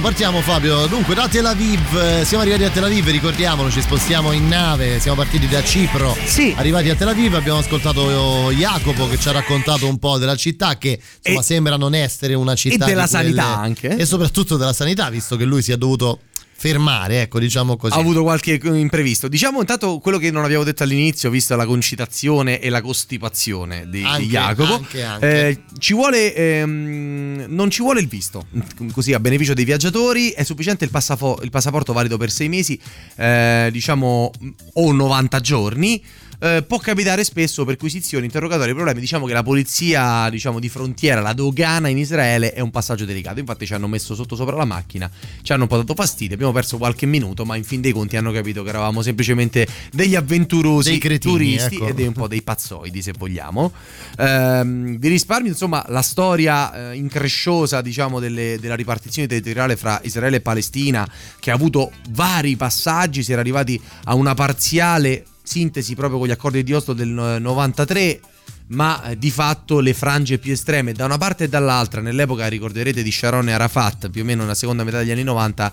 [0.00, 0.86] partiamo Fabio.
[0.86, 4.98] Dunque da Tel Aviv, eh, siamo arrivati a Tel Aviv, ricordiamolo, ci spostiamo in nave,
[4.98, 6.16] siamo partiti da Cipro.
[6.24, 6.54] Sì.
[6.56, 10.78] Arrivati a Tel Aviv abbiamo ascoltato Jacopo che ci ha raccontato un po' della città
[10.78, 13.96] che insomma E- sembra non essere una città e della quelle- sanità anche.
[13.96, 16.20] E soprattutto della sanità, visto che lui si è dovuto
[16.68, 17.94] fermare, ecco, diciamo così.
[17.94, 19.28] Ha avuto qualche imprevisto.
[19.28, 23.98] Diciamo intanto quello che non abbiamo detto all'inizio, vista la concitazione e la costipazione di,
[23.98, 24.74] di Anche, Jacopo.
[24.74, 25.48] anche, anche.
[25.48, 28.46] eh, ci vuole, ehm, non ci vuole il visto,
[28.92, 30.30] così a beneficio dei viaggiatori.
[30.30, 32.80] È sufficiente il, passafo- il passaporto valido per sei mesi,
[33.16, 34.30] eh, diciamo,
[34.74, 36.02] o 90 giorni.
[36.38, 39.00] Eh, può capitare spesso perquisizioni, interrogatori, problemi.
[39.00, 43.40] Diciamo che la polizia diciamo, di frontiera, la dogana in Israele è un passaggio delicato.
[43.40, 45.10] Infatti, ci hanno messo sotto sopra la macchina,
[45.42, 46.34] ci hanno un po' dato fastidio.
[46.34, 50.14] Abbiamo perso qualche minuto, ma in fin dei conti hanno capito che eravamo semplicemente degli
[50.14, 51.88] avventurosi Dei cretini, turisti ecco.
[51.88, 53.72] ed un po' dei pazzoidi, se vogliamo.
[54.18, 60.36] Ehm, vi risparmio, insomma, la storia eh, incresciosa, diciamo, delle- della ripartizione territoriale fra Israele
[60.36, 63.22] e Palestina, che ha avuto vari passaggi.
[63.22, 67.38] Si era arrivati a una parziale sintesi proprio con gli accordi di Oslo del no-
[67.38, 68.20] 93
[68.68, 73.02] ma eh, di fatto le frange più estreme da una parte e dall'altra nell'epoca ricorderete
[73.02, 75.72] di Sharon e Arafat più o meno nella seconda metà degli anni 90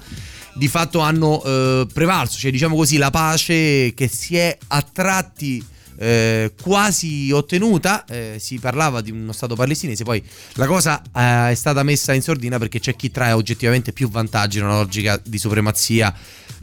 [0.55, 5.65] di fatto hanno eh, prevalso cioè diciamo così la pace che si è a tratti
[6.01, 11.53] eh, quasi ottenuta eh, si parlava di uno stato palestinese poi la cosa eh, è
[11.53, 15.37] stata messa in sordina perché c'è chi trae oggettivamente più vantaggi in una logica di
[15.37, 16.11] supremazia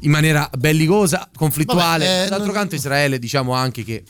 [0.01, 2.05] in maniera bellicosa conflittuale.
[2.05, 4.03] Vabbè, eh, d'altro non- canto Israele diciamo anche che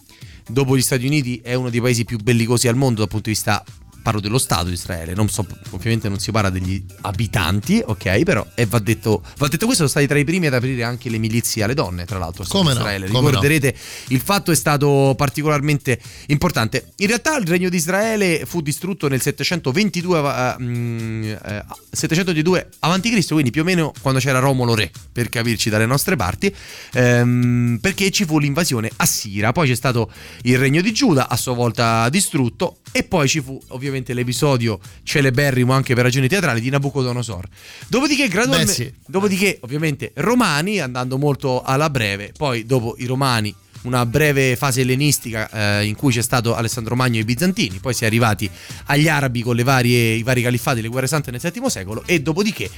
[0.49, 3.35] dopo gli Stati Uniti è uno dei paesi più bellicosi al mondo dal punto di
[3.35, 3.63] vista
[4.03, 8.47] parlo dello Stato di Israele non so ovviamente non si parla degli abitanti ok però
[8.55, 11.19] e va detto, va detto questo sono stati tra i primi ad aprire anche le
[11.19, 13.07] milizie alle donne tra l'altro Come no, Israele.
[13.07, 13.29] come no.
[13.29, 13.75] ricorderete
[14.09, 16.93] il fatto è stato particolarmente importante.
[16.97, 23.11] In realtà il regno di Israele fu distrutto nel 722 eh, mm, eh, 722 avanti
[23.11, 26.55] Cristo quindi più o meno quando c'era Romolo re per capirci dalle nostre parti
[26.93, 30.11] ehm, perché ci fu l'invasione assira poi c'è stato
[30.43, 35.73] il regno di Giuda a sua volta distrutto e poi ci fu ovviamente l'episodio celeberrimo
[35.73, 37.47] anche per ragioni teatrali di Nabucodonosor
[37.89, 38.93] dopodiché gradualmente sì.
[39.07, 45.81] dopodiché ovviamente romani andando molto alla breve poi dopo i romani una breve fase ellenistica
[45.81, 48.51] eh, in cui c'è stato Alessandro Magno e i bizantini, poi si è arrivati
[48.87, 52.21] agli arabi con le varie, i vari califfati, le guerre sante nel VII secolo e
[52.21, 52.69] dopodiché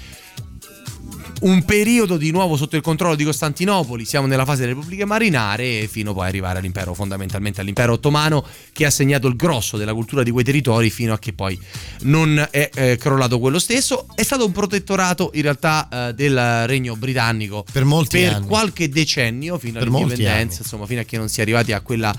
[1.41, 5.87] un periodo di nuovo sotto il controllo di Costantinopoli, siamo nella fase delle repubbliche marinare
[5.87, 10.23] fino poi ad arrivare all'impero, fondamentalmente all'impero ottomano che ha segnato il grosso della cultura
[10.23, 11.59] di quei territori fino a che poi
[12.03, 14.07] non è eh, crollato quello stesso.
[14.15, 19.59] È stato un protettorato in realtà eh, del regno britannico Per molti per qualche decennio
[19.59, 22.15] fino all'indipendenza, insomma, fino a che non si è arrivati a quella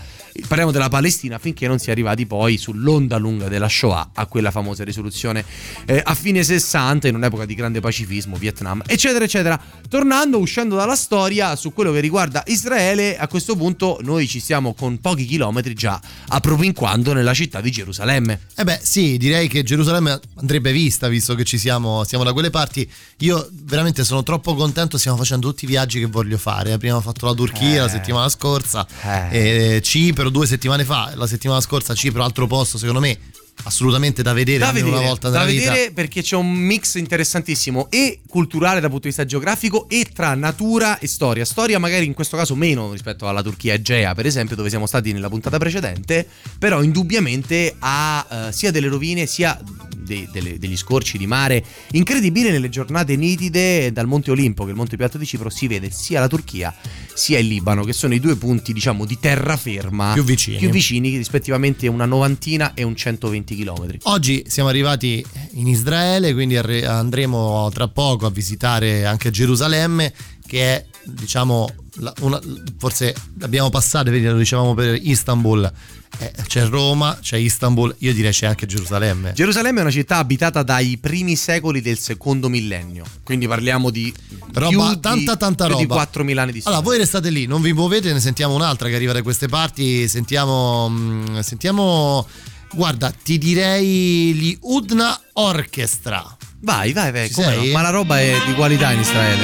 [0.48, 4.52] parliamo della Palestina finché non si è arrivati poi sull'onda lunga della Shoah a quella
[4.52, 5.44] famosa risoluzione
[5.86, 10.96] eh, a fine 60 in un'epoca di grande pacifismo Vietnam eccetera eccetera tornando uscendo dalla
[10.96, 15.74] storia su quello che riguarda Israele a questo punto noi ci siamo con pochi chilometri
[15.74, 21.36] già appropinquando nella città di Gerusalemme Eh beh, sì, direi che Gerusalemme andrebbe vista visto
[21.36, 22.90] che ci siamo, siamo da quelle parti.
[23.20, 26.78] Io veramente sono troppo contento, stiamo facendo tutti i viaggi che voglio fare.
[26.78, 27.80] Prima ho fatto la Turchia Eh.
[27.80, 28.86] la settimana scorsa,
[29.32, 29.76] Eh.
[29.76, 29.82] e
[30.22, 33.18] Cipro due settimane fa, la settimana scorsa Cipro, altro posto secondo me
[33.64, 35.72] assolutamente da vedere da vedere, una volta da nella vita.
[35.72, 40.34] vedere perché c'è un mix interessantissimo e culturale dal punto di vista geografico e tra
[40.36, 41.46] natura e storia.
[41.46, 45.12] Storia magari in questo caso meno rispetto alla Turchia Egea, per esempio, dove siamo stati
[45.14, 49.60] nella puntata precedente, però indubbiamente ha eh, sia delle rovine sia
[49.96, 54.72] dei- delle- degli scorci di mare incredibili nelle giornate nitide dal Monte Olimpo, che è
[54.72, 56.74] il Monte più alto di Cipro, si vede sia la Turchia
[57.14, 60.58] sia il Libano, che sono i due punti, diciamo, di terraferma Più vicini.
[60.58, 63.98] più vicini, rispettivamente una novantina e un 120 km.
[64.04, 70.14] Oggi siamo arrivati in Israele, quindi andremo tra poco a visitare anche Gerusalemme,
[70.48, 72.40] che è, diciamo, la- una-
[72.78, 75.72] forse l'abbiamo passata, vedi, lo dicevamo per Istanbul.
[76.20, 79.32] Eh, c'è Roma, c'è Istanbul, io direi c'è anche Gerusalemme.
[79.34, 84.14] Gerusalemme è una città abitata dai primi secoli del secondo millennio, quindi parliamo di
[84.52, 85.84] Roba, più di- tanta tanta più roba.
[85.86, 86.78] di 4.000 anni di storia.
[86.80, 90.08] Allora, voi restate lì, non vi muovete, ne sentiamo un'altra che arriva da queste parti.
[90.10, 90.90] Sentiamo.
[90.90, 92.28] mm, sentiamo.
[92.74, 96.24] Guarda, ti direi gli Udna Orchestra.
[96.62, 97.64] Vai, vai, vai, come no?
[97.74, 99.42] Ma la roba è di qualità in Israele.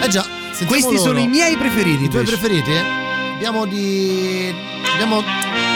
[0.00, 0.04] eh?
[0.04, 0.24] Eh già,
[0.66, 1.18] Questi sono loro.
[1.24, 2.04] i miei preferiti.
[2.04, 2.70] I tuoi preferiti?
[3.34, 4.52] Abbiamo di.
[4.92, 5.22] Abbiamo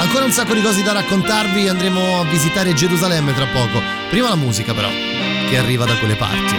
[0.00, 1.68] ancora un sacco di cose da raccontarvi.
[1.68, 3.82] Andremo a visitare Gerusalemme tra poco.
[4.10, 4.88] Prima la musica, però,
[5.50, 6.54] che arriva da quelle parti.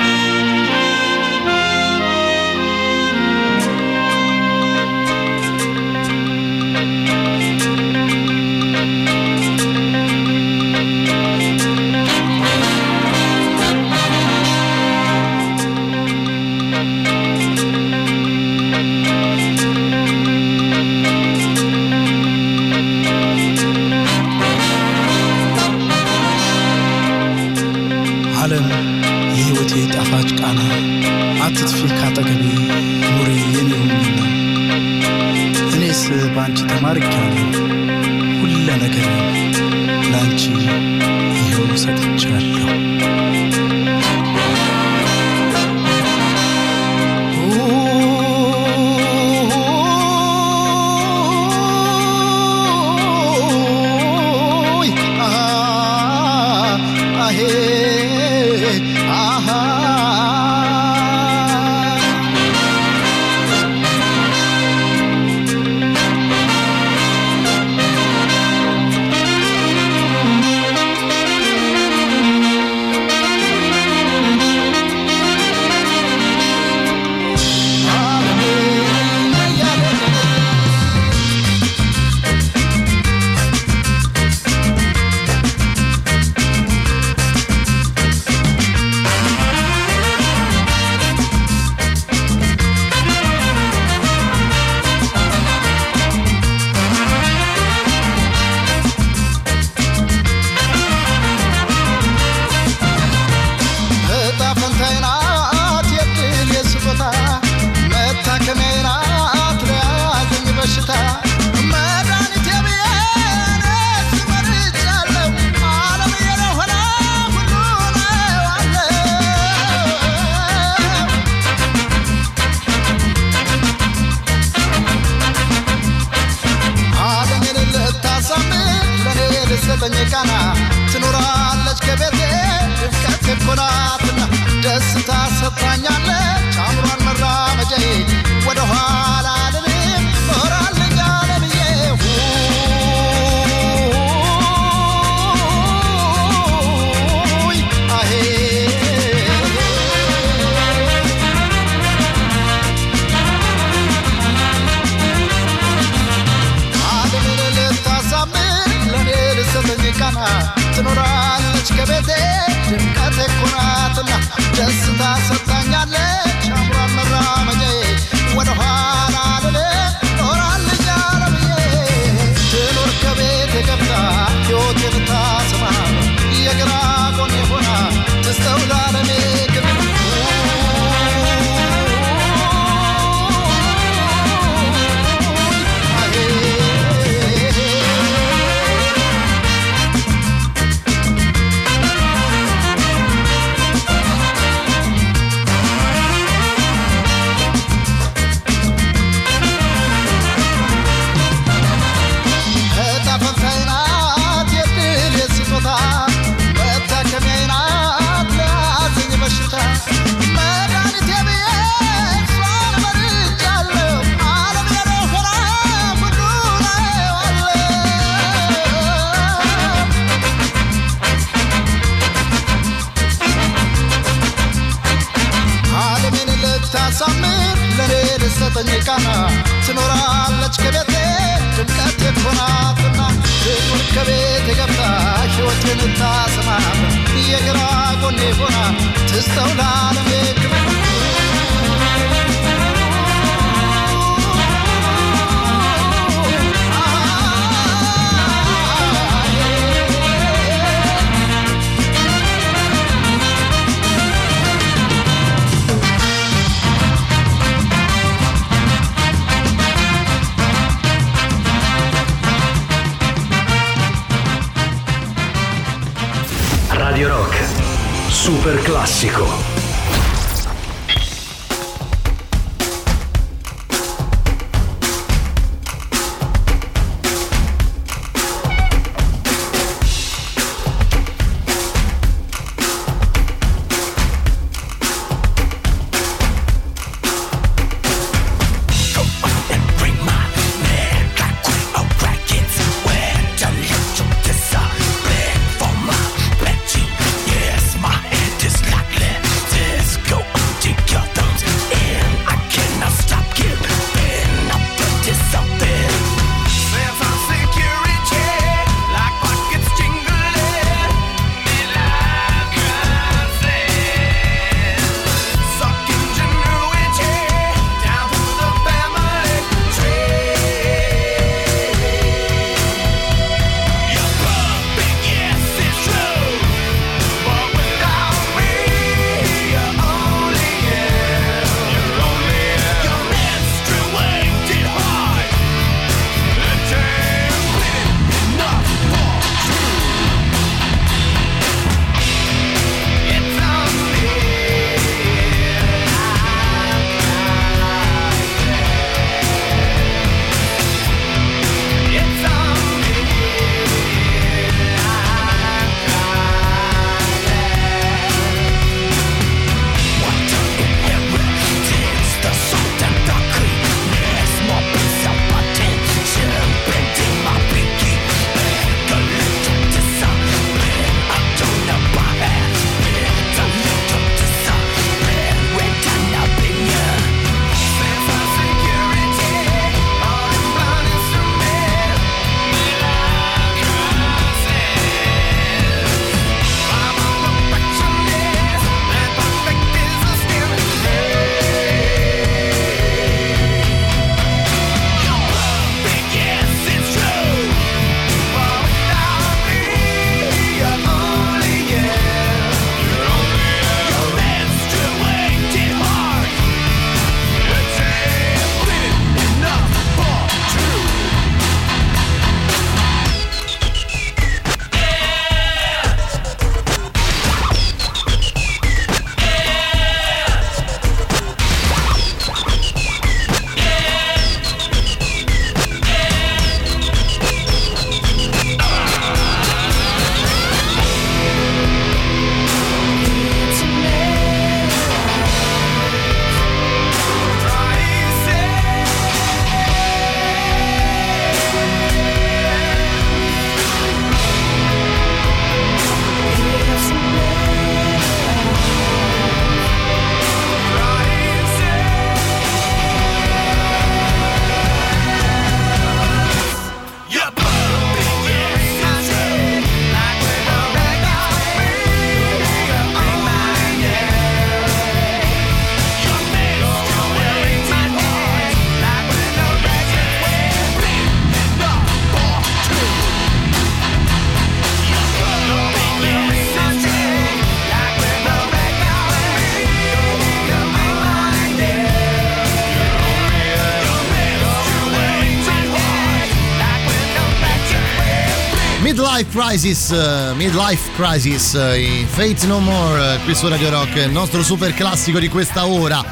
[489.40, 494.12] Crisis, uh, Midlife Crisis, uh, in Fate No More, uh, qui su Radio Rock, il
[494.12, 496.04] nostro super classico di questa ora.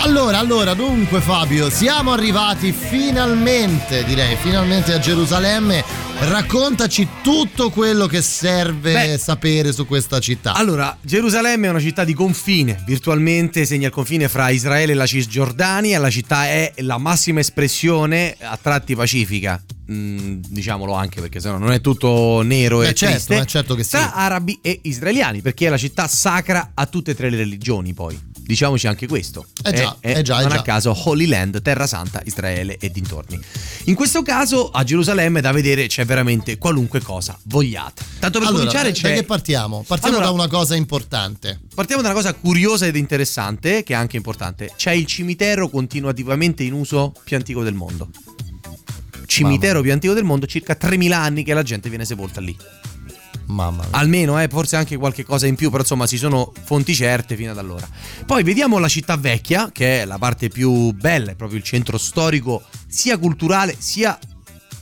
[0.00, 5.82] Allora, allora, dunque Fabio, siamo arrivati finalmente, direi, finalmente a Gerusalemme.
[6.18, 10.52] Raccontaci tutto quello che serve Beh, sapere su questa città.
[10.52, 15.06] Allora, Gerusalemme è una città di confine, virtualmente segna il confine fra Israele e la
[15.06, 19.58] Cisgiordania, la città è la massima espressione a tratti pacifica.
[19.90, 23.76] Mm, diciamolo anche perché sennò non è tutto nero Beh, e certo, triste eh, certo
[23.82, 23.90] sì.
[23.90, 27.92] tra arabi e israeliani perché è la città sacra a tutte e tre le religioni
[27.92, 30.60] poi diciamoci anche questo Eh già, è, eh già, eh non già.
[30.60, 33.38] a caso Holy Land, Terra Santa, Israele e dintorni
[33.84, 38.64] in questo caso a Gerusalemme da vedere c'è veramente qualunque cosa vogliate tanto per allora,
[38.64, 39.84] cominciare da c'è che partiamo?
[39.86, 41.60] Partiamo Allora- da una cosa importante.
[41.74, 44.72] Partiamo da una cosa curiosa ed interessante, che è anche importante.
[44.76, 48.08] C'è il cimitero continuativamente in uso più antico del mondo.
[49.34, 52.56] Cimitero più antico del mondo, circa 3000 anni che la gente viene sepolta lì.
[53.46, 53.98] Mamma mia.
[53.98, 57.50] Almeno, eh, forse anche qualche cosa in più, però insomma ci sono fonti certe fino
[57.50, 57.86] ad allora.
[58.24, 61.98] Poi vediamo la città vecchia, che è la parte più bella, è proprio il centro
[61.98, 64.18] storico, sia culturale sia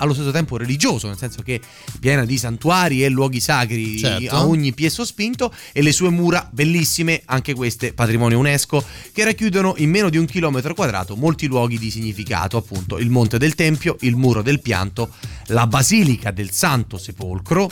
[0.02, 1.60] allo stesso tempo religioso, nel senso che
[2.00, 4.34] piena di santuari e luoghi sacri Certo.
[4.34, 9.74] a ogni piè sospinto e le sue mura bellissime, anche queste patrimonio UNESCO, che racchiudono
[9.78, 13.96] in meno di un chilometro quadrato molti luoghi di significato, appunto il Monte del Tempio,
[14.00, 15.10] il Muro del Pianto,
[15.46, 17.70] la Basilica del Santo Sepolcro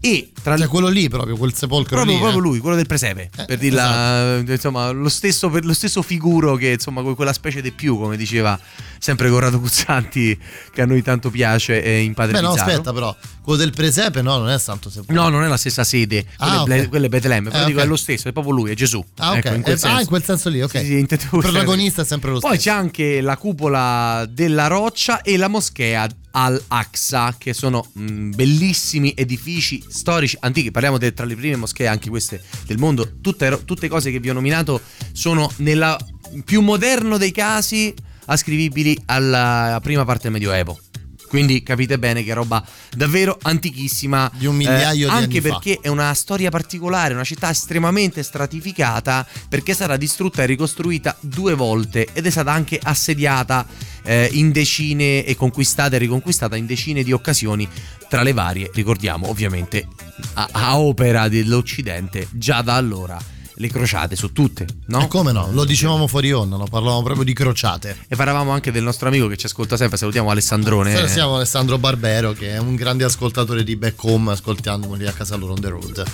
[0.00, 2.20] e tra Cioè quello lì proprio, quel sepolcro Proprio, lì.
[2.20, 2.44] proprio eh.
[2.48, 3.30] lui, quello del presepe.
[3.36, 7.70] Eh, per dirla, insomma, lo stesso, lo stesso figuro che, insomma, que- quella specie di
[7.72, 8.58] più, come diceva
[8.98, 10.38] sempre Corrado Cuzzanti,
[10.72, 14.22] che a noi tanto piace eh, in Padre Beh, no, aspetta, però, quello del presepe
[14.22, 15.14] no, non è Santo Sepolcro.
[15.14, 16.88] No, non è la stessa sede, quella, Ah, è, Ble- ok.
[16.88, 19.04] quella è Betlemme, però Eh, dico è lo stesso, è proprio lui, è Gesù.
[19.18, 19.36] Ah.
[19.36, 19.96] Ecco, in quel Eh, senso.
[19.96, 20.78] ah, in quel senso lì, ok.
[20.78, 22.70] Sì, sì, Il protagonista è sempre lo Poi stesso.
[22.70, 29.82] c'è anche la cupola della roccia e la moschea Al-Aqsa, che sono mh, bellissimi edifici
[29.88, 30.70] storici antichi.
[30.70, 33.18] Parliamo de- tra le prime moschee, anche queste del mondo.
[33.20, 34.80] Tutte, tutte cose che vi ho nominato
[35.12, 35.98] sono nella
[36.44, 37.92] più moderno dei casi
[38.26, 40.78] ascrivibili alla prima parte del Medioevo.
[41.30, 42.60] Quindi capite bene che è roba
[42.90, 44.28] davvero antichissima.
[44.34, 45.48] Di un migliaio di anche anni fa.
[45.48, 51.54] perché è una storia particolare, una città estremamente stratificata perché stata distrutta e ricostruita due
[51.54, 53.64] volte ed è stata anche assediata
[54.02, 57.68] eh, in decine e conquistata e riconquistata in decine di occasioni
[58.08, 59.86] tra le varie, ricordiamo ovviamente
[60.34, 65.02] a, a opera dell'Occidente già da allora le crociate su tutte, no?
[65.02, 65.50] E come no?
[65.52, 66.64] Lo dicevamo fuori onda, no?
[66.64, 67.94] parlavamo proprio di crociate.
[68.08, 70.94] E parlavamo anche del nostro amico che ci ascolta sempre, salutiamo Alessandrone.
[70.94, 75.52] Salutiamo Alessandro Barbero che è un grande ascoltatore di Back Home, ascoltiamoli a casa loro
[75.52, 76.04] on the road.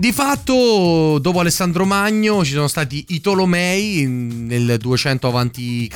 [0.00, 5.88] Di fatto, dopo Alessandro Magno ci sono stati i Tolomei nel 200 a.C.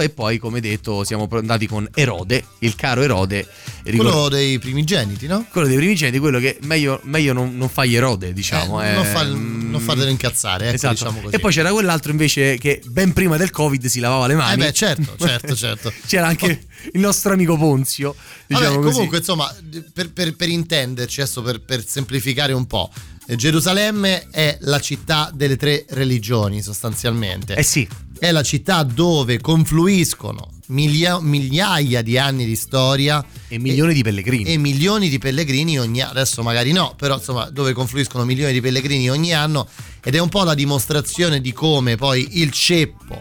[0.00, 3.46] e poi, come detto, siamo andati con Erode, il caro Erode.
[3.82, 5.44] Ricord- Quello dei primigeniti, no?
[5.50, 8.82] quello dei primigeniti, quello che meglio, meglio non, non fagli Erode, diciamo.
[8.82, 8.94] Eh, eh.
[8.94, 9.24] non, fa,
[9.72, 10.92] non fatelo incazzare, ecco, Esatto.
[11.10, 11.30] diciamo.
[11.30, 14.62] E poi c'era quell'altro invece che ben prima del Covid si lavava le mani.
[14.62, 15.92] Eh beh, certo, certo, certo.
[16.06, 18.14] c'era anche il nostro amico Ponzio.
[18.46, 19.54] Diciamo Vabbè, comunque, insomma,
[19.92, 22.90] per, per- per intenderci, adesso per, per semplificare un po',
[23.36, 27.54] Gerusalemme è la città delle tre religioni, sostanzialmente.
[27.54, 27.86] Eh sì.
[28.18, 34.44] È la città dove confluiscono miglia- migliaia di anni di storia E milioni di pellegrini.
[34.44, 36.12] e milioni di pellegrini ogni anno.
[36.12, 39.66] Adesso magari no, però insomma, dove confluiscono milioni di pellegrini ogni anno
[40.04, 43.20] ed è un po' la dimostrazione di come poi il ceppo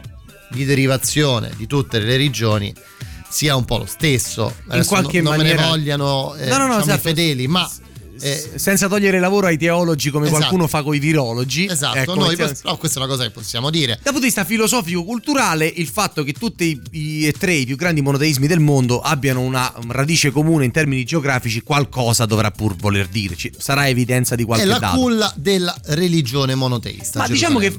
[0.52, 2.74] di derivazione di tutte le religioni
[3.28, 4.54] sia un po' lo stesso.
[4.68, 7.00] Adesso qualche non, non me maniera- ne vogliano eh, No, no, no, diciamo, i esatto.
[7.02, 7.72] fedeli, ma
[8.22, 10.40] eh, senza togliere lavoro ai teologi come Esatto.
[10.40, 11.66] qualcuno fa con i virologi.
[11.66, 13.94] esatto, Ecco, noi, mettiamo- però questa è una cosa che possiamo dire.
[13.96, 18.48] Dal punto di vista filosofico-culturale, il fatto che tutti e tre i più grandi monoteismi
[18.48, 23.52] del mondo abbiano una radice comune in termini geografici, qualcosa dovrà pur voler dirci.
[23.58, 24.98] Sarà evidenza di qualche È la dato.
[24.98, 27.20] culla della religione monoteista.
[27.20, 27.78] Ma diciamo che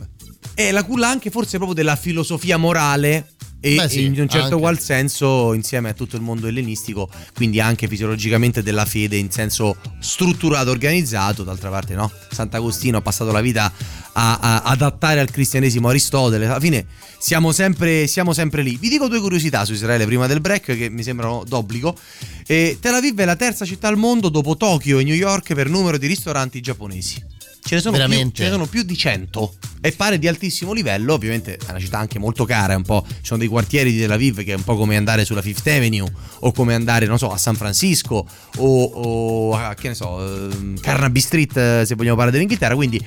[0.55, 3.29] è la culla anche forse proprio della filosofia morale.
[3.65, 4.57] E Beh, sì, in un certo anche.
[4.57, 9.77] qual senso insieme a tutto il mondo ellenistico, quindi anche fisiologicamente della fede in senso
[10.01, 12.11] strutturato, organizzato, d'altra parte no?
[12.33, 13.73] Sant'Agostino ha passato la vita
[14.15, 16.87] a, a adattare al cristianesimo Aristotele, alla fine
[17.19, 18.77] siamo sempre, siamo sempre lì.
[18.77, 21.97] Vi dico due curiosità su Israele prima del break che mi sembrano d'obbligo.
[22.45, 25.69] Eh, Tel Aviv è la terza città al mondo dopo Tokyo e New York per
[25.69, 27.42] numero di ristoranti giapponesi.
[27.65, 28.37] Ce ne sono, più, Veramente?
[28.37, 29.55] ce ne sono più di 100.
[29.81, 33.05] e pare di altissimo livello, ovviamente è una città anche molto cara, è un po',
[33.09, 35.67] ci sono dei quartieri di Tel Aviv che è un po' come andare sulla Fifth
[35.69, 36.11] Avenue
[36.41, 40.81] o come andare, non so, a San Francisco o, o a, che ne so, ehm,
[40.81, 43.05] Carnaby Street eh, se vogliamo parlare dell'Inghilterra, quindi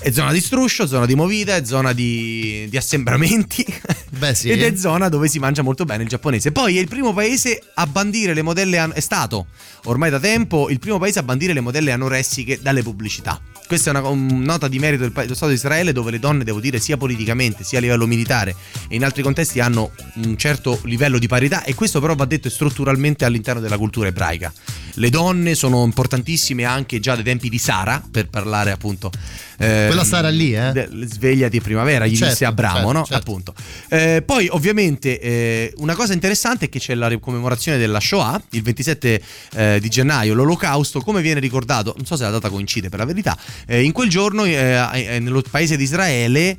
[0.00, 3.64] è zona di struscio, zona di movida, è zona di, di assembramenti
[4.10, 4.50] Beh, sì.
[4.50, 6.52] ed è zona dove si mangia molto bene il giapponese.
[6.52, 9.46] Poi è il primo paese a bandire le modelle, an- è stato
[9.84, 13.40] ormai da tempo il primo paese a bandire le modelle anoressiche dalle pubblicità.
[13.66, 16.44] Questa è una un- nota di merito del, dello Stato di Israele dove le donne,
[16.44, 18.54] devo dire, sia politicamente sia a livello militare
[18.88, 19.90] e in altri contesti hanno
[20.24, 24.52] un certo livello di parità e questo però va detto strutturalmente all'interno della cultura ebraica.
[24.94, 29.10] Le donne sono importantissime anche già dai tempi di Sara, per parlare appunto...
[29.58, 30.72] eh, Quella Sara lì, eh?
[30.72, 33.04] de- Svegliati primavera, gli Certo, disse Abramo, certo, no?
[33.04, 33.14] certo.
[33.16, 33.54] Appunto.
[33.88, 38.62] Eh, poi, ovviamente, eh, una cosa interessante è che c'è la commemorazione della Shoah, il
[38.62, 39.22] 27
[39.54, 43.04] eh, di gennaio, l'Olocausto, come viene ricordato, non so se la data coincide per la
[43.04, 43.36] verità,
[43.66, 46.58] eh, in quel giorno, eh, nello paese di Israele.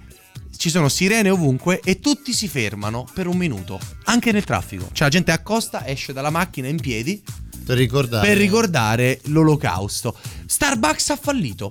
[0.60, 4.90] Ci sono sirene ovunque e tutti si fermano per un minuto, anche nel traffico.
[4.92, 7.22] Cioè la gente accosta, esce dalla macchina in piedi
[7.70, 8.28] Per ricordare.
[8.28, 10.18] per ricordare l'olocausto.
[10.48, 11.70] Starbucks ha fallito.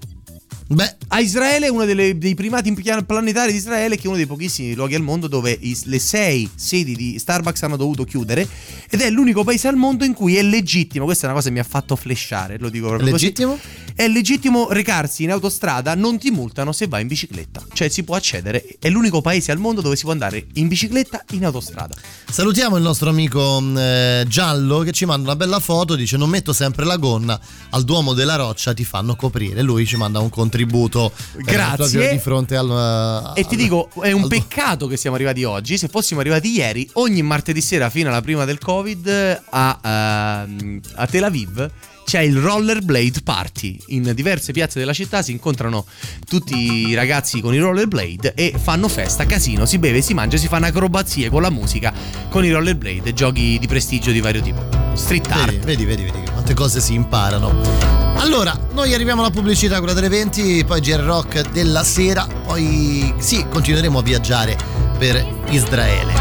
[0.71, 2.71] Beh, A Israele, uno delle- dei primati
[3.07, 6.49] planetari di Israele, che è uno dei pochissimi luoghi al mondo dove i- le sei
[6.55, 8.47] sedi di Starbucks hanno dovuto chiudere.
[8.91, 11.07] Ed è l'unico paese al mondo in cui è legittimo.
[11.07, 13.53] Questa è una cosa che mi ha fatto flashare, lo dico proprio legittimo?
[13.53, 13.93] così.
[13.95, 17.64] È legittimo recarsi in autostrada, non ti multano se vai in bicicletta.
[17.73, 18.62] Cioè si può accedere.
[18.79, 21.97] È l'unico paese al mondo dove si può andare in bicicletta in autostrada.
[22.31, 26.29] Salutiamo il nostro amico mh, eh, Giallo che ci manda una bella foto, dice non
[26.29, 27.41] metto sempre la gonna,
[27.71, 29.62] al Duomo della Roccia ti fanno coprire.
[29.62, 32.13] Lui ci manda un contributo eh, Grazie.
[32.13, 33.33] di fronte al...
[33.35, 35.79] E ti dico, è un al- peccato che siamo arrivati oggi.
[35.79, 41.07] Se fossimo arrivati ieri, ogni martedì sera fino alla prima del Covid a, ehm, a
[41.07, 41.71] Tel Aviv
[42.09, 43.79] c'è il rollerblade party.
[43.89, 45.85] In diverse piazze della città si incontrano
[46.27, 50.49] tutti i ragazzi con i rollerblade e fanno festa, casino, si beve, si mangia, si
[50.49, 51.93] fanno acrobazie con la musica,
[52.31, 54.65] con i rollerblade, giochi di prestigio di vario tipo.
[54.95, 55.59] Street art.
[55.59, 58.08] Vedi, vedi, vedi, vedi quante cose si imparano.
[58.19, 63.47] Allora, noi arriviamo alla pubblicità, quella delle 20, poi GR Rock della sera, poi sì,
[63.49, 64.57] continueremo a viaggiare
[64.99, 66.18] per Israele.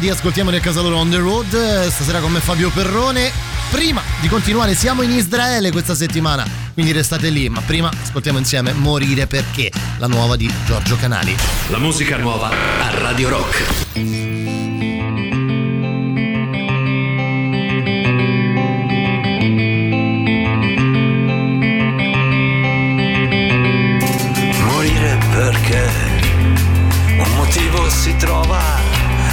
[0.00, 3.30] Di Ascoltiamoli a casa loro on the road, stasera con me Fabio Perrone.
[3.70, 8.72] Prima di continuare, siamo in Israele questa settimana, quindi restate lì, ma prima ascoltiamo insieme
[8.72, 11.36] Morire perché, la nuova di Giorgio Canali.
[11.68, 14.29] La musica nuova a Radio Rock.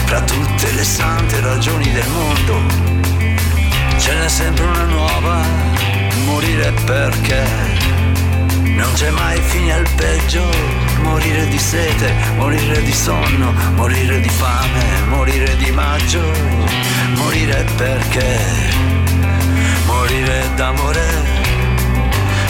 [0.07, 2.61] Fra tutte le sante ragioni del mondo.
[3.97, 5.41] Ce n'è sempre una nuova,
[6.23, 7.45] morire perché
[8.63, 10.45] non c'è mai fine al peggio.
[11.01, 16.21] Morire di sete, morire di sonno, morire di fame, morire di maggio.
[17.15, 18.39] Morire perché,
[19.85, 21.35] morire d'amore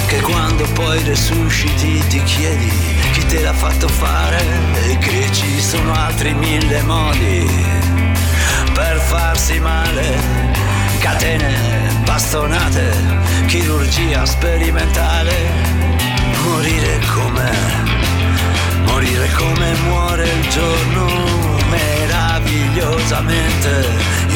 [0.05, 2.96] che quando poi resusciti ti chiedi chi
[3.27, 4.43] te l'ha fatto fare
[4.87, 7.49] e che ci sono altri mille modi
[8.73, 10.45] per farsi male.
[10.99, 11.55] Catene,
[12.05, 12.91] bastonate,
[13.47, 15.33] chirurgia sperimentale,
[16.43, 17.51] morire come,
[18.85, 21.05] morire come muore il giorno
[21.69, 23.87] meravigliosamente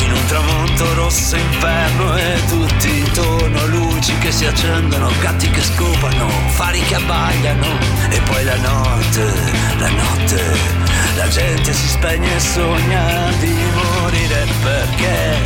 [0.04, 3.66] in un tramonto rosso inferno e tutti intorno
[4.02, 7.68] luci che si accendono, gatti che scopano, fari che abbagliano
[8.10, 9.32] e poi la notte,
[9.78, 10.42] la notte,
[11.18, 14.48] la gente si spegne e sogna di morire.
[14.64, 15.38] Perché?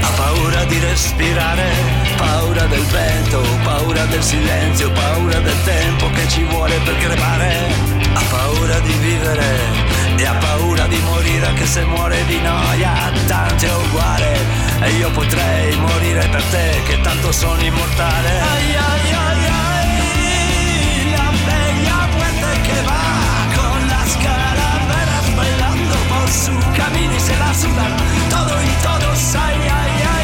[0.00, 1.68] Ha paura di respirare,
[2.16, 7.66] paura del vento, paura del silenzio, paura del tempo che ci vuole per crepare,
[8.14, 9.58] ha paura di vivere
[10.16, 15.10] e ha paura di morire anche se muore di noia, tanto è uguale e io
[15.10, 18.30] potrei morire per te che tanto sono immortale.
[18.40, 23.02] Ai ai ai ai, la bella muerte che va
[23.54, 27.96] con la scalavera bailando por su camino y se la sudan
[28.30, 30.21] todo y todos ay ay ay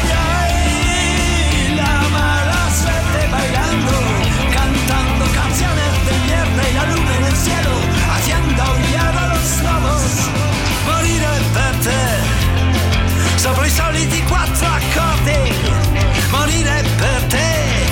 [13.39, 15.53] sopra i soliti quattro accordi
[16.29, 17.87] morire per te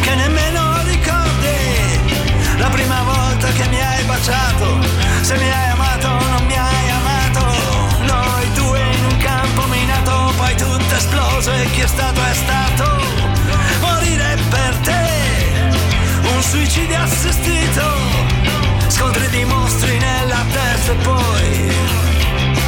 [0.00, 2.00] che nemmeno ricordi.
[2.56, 4.78] La prima volta che mi hai baciato
[5.20, 7.44] se mi hai amato o non mi hai amato.
[8.06, 12.84] Noi due in un campo minato poi tutto esploso e chi è stato è stato.
[13.80, 15.04] Morire per te
[16.34, 17.84] un suicidio assistito.
[18.88, 21.74] Scontri di mostri nella testa e poi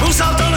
[0.02, 0.47] un salto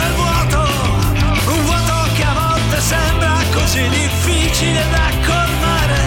[3.72, 6.00] così difficile da colmare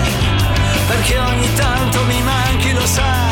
[0.86, 3.25] perché ogni tanto mi manchi lo sai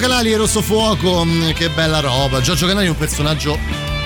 [0.00, 2.40] Canali e Rosso Fuoco, mm, che bella roba.
[2.40, 3.58] Giorgio Canali è un personaggio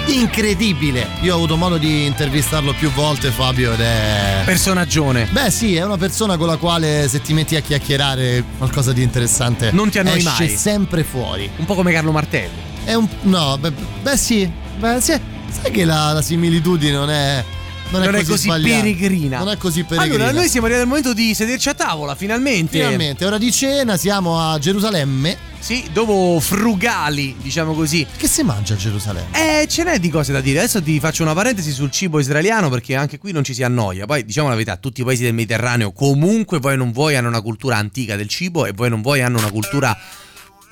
[0.07, 1.09] incredibile.
[1.23, 4.43] Io ho avuto modo di intervistarlo più volte, Fabio, ed è.
[4.45, 5.29] Personaggione.
[5.31, 9.03] Beh, sì, è una persona con la quale se ti metti a chiacchierare qualcosa di
[9.03, 10.49] interessante Non ti annoi esce mai.
[10.57, 11.49] sempre fuori.
[11.57, 12.51] Un po' come Carlo Martelli.
[12.85, 13.09] È un.
[13.23, 13.73] No, beh,
[14.03, 14.51] beh, sì.
[14.79, 15.19] Beh, sì.
[15.49, 17.45] Sai che la, la similitudine non è.
[17.91, 18.81] Non è così sbagliato.
[18.83, 19.39] peregrina.
[19.39, 20.25] Non è così peregrina.
[20.25, 22.79] Allora, noi siamo arrivati al momento di sederci a tavola, finalmente.
[22.79, 25.53] Finalmente, ora di cena, siamo a Gerusalemme.
[25.65, 28.07] Sì, dopo frugali, diciamo così.
[28.19, 29.63] Che si mangia a Gerusalemme?
[29.63, 30.59] Eh, ce n'è di cose da dire.
[30.59, 34.05] Adesso ti faccio una parentesi sul cibo israeliano perché anche qui non ci si annoia.
[34.05, 37.41] Poi diciamo la verità, tutti i paesi del Mediterraneo comunque voi non vuoi hanno una
[37.41, 39.97] cultura antica del cibo e voi non vuoi hanno una cultura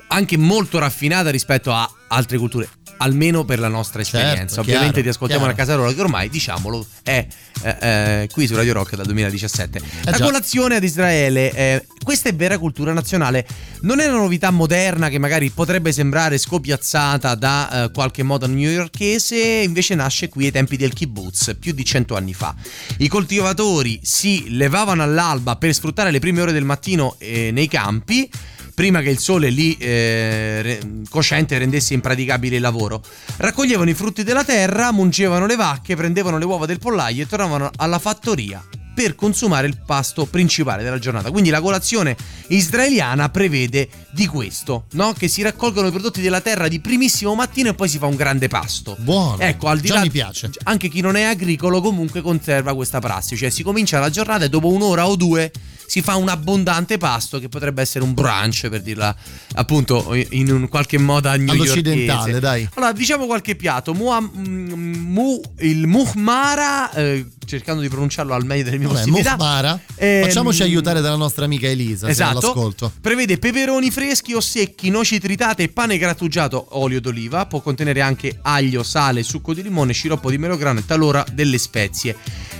[0.09, 2.69] anche molto raffinata rispetto a altre culture.
[3.03, 4.37] Almeno per la nostra esperienza.
[4.55, 5.55] Certo, Ovviamente chiaro, ti ascoltiamo chiaro.
[5.57, 7.27] una casarola che ormai, diciamolo, è
[7.63, 9.79] eh, eh, qui su Radio Rock dal 2017.
[10.03, 10.23] la Eh già.
[10.23, 13.45] colazione ad Israele, eh, questa è vera cultura nazionale.
[13.81, 19.37] Non è una novità moderna che magari potrebbe sembrare scopiazzata da eh, qualche moda newyorkese,
[19.37, 22.55] invece nasce qui ai tempi del kibbutz, più di cento anni fa.
[22.99, 28.29] I coltivatori si levavano all'alba per sfruttare le prime ore del mattino eh, nei campi
[28.73, 33.03] prima che il sole lì eh, cosciente rendesse impraticabile il lavoro.
[33.37, 37.69] Raccoglievano i frutti della terra, mungevano le vacche, prendevano le uova del pollaio e tornavano
[37.75, 38.63] alla fattoria
[38.93, 41.31] per consumare il pasto principale della giornata.
[41.31, 42.15] Quindi la colazione
[42.47, 45.13] israeliana prevede di questo, no?
[45.13, 48.15] Che si raccolgono i prodotti della terra di primissimo mattino e poi si fa un
[48.15, 48.95] grande pasto.
[48.99, 49.39] Buono.
[49.39, 50.51] Ecco, al di Già là mi piace.
[50.63, 54.49] anche chi non è agricolo comunque conserva questa prassi, cioè si comincia la giornata e
[54.49, 55.51] dopo un'ora o due
[55.93, 59.15] si fa un abbondante pasto che potrebbe essere un brunch per dirla
[59.53, 62.67] appunto in un qualche modo All'occidentale, dai.
[62.73, 64.71] Allora, diciamo qualche piatto, Mua- mm,
[65.11, 69.35] mu- il muhmara, eh, cercando di pronunciarlo al meglio delle mie Vabbè, possibilità.
[69.35, 69.79] Muhmara.
[69.97, 72.09] Ehm, Facciamoci aiutare dalla nostra amica Elisa.
[72.09, 72.39] Esatto.
[72.39, 72.91] all'ascolto.
[72.99, 77.45] Prevede peperoni freschi o secchi, noci tritate, pane grattugiato, olio d'oliva.
[77.45, 82.15] Può contenere anche aglio, sale, succo di limone, sciroppo di melograno e talora delle spezie.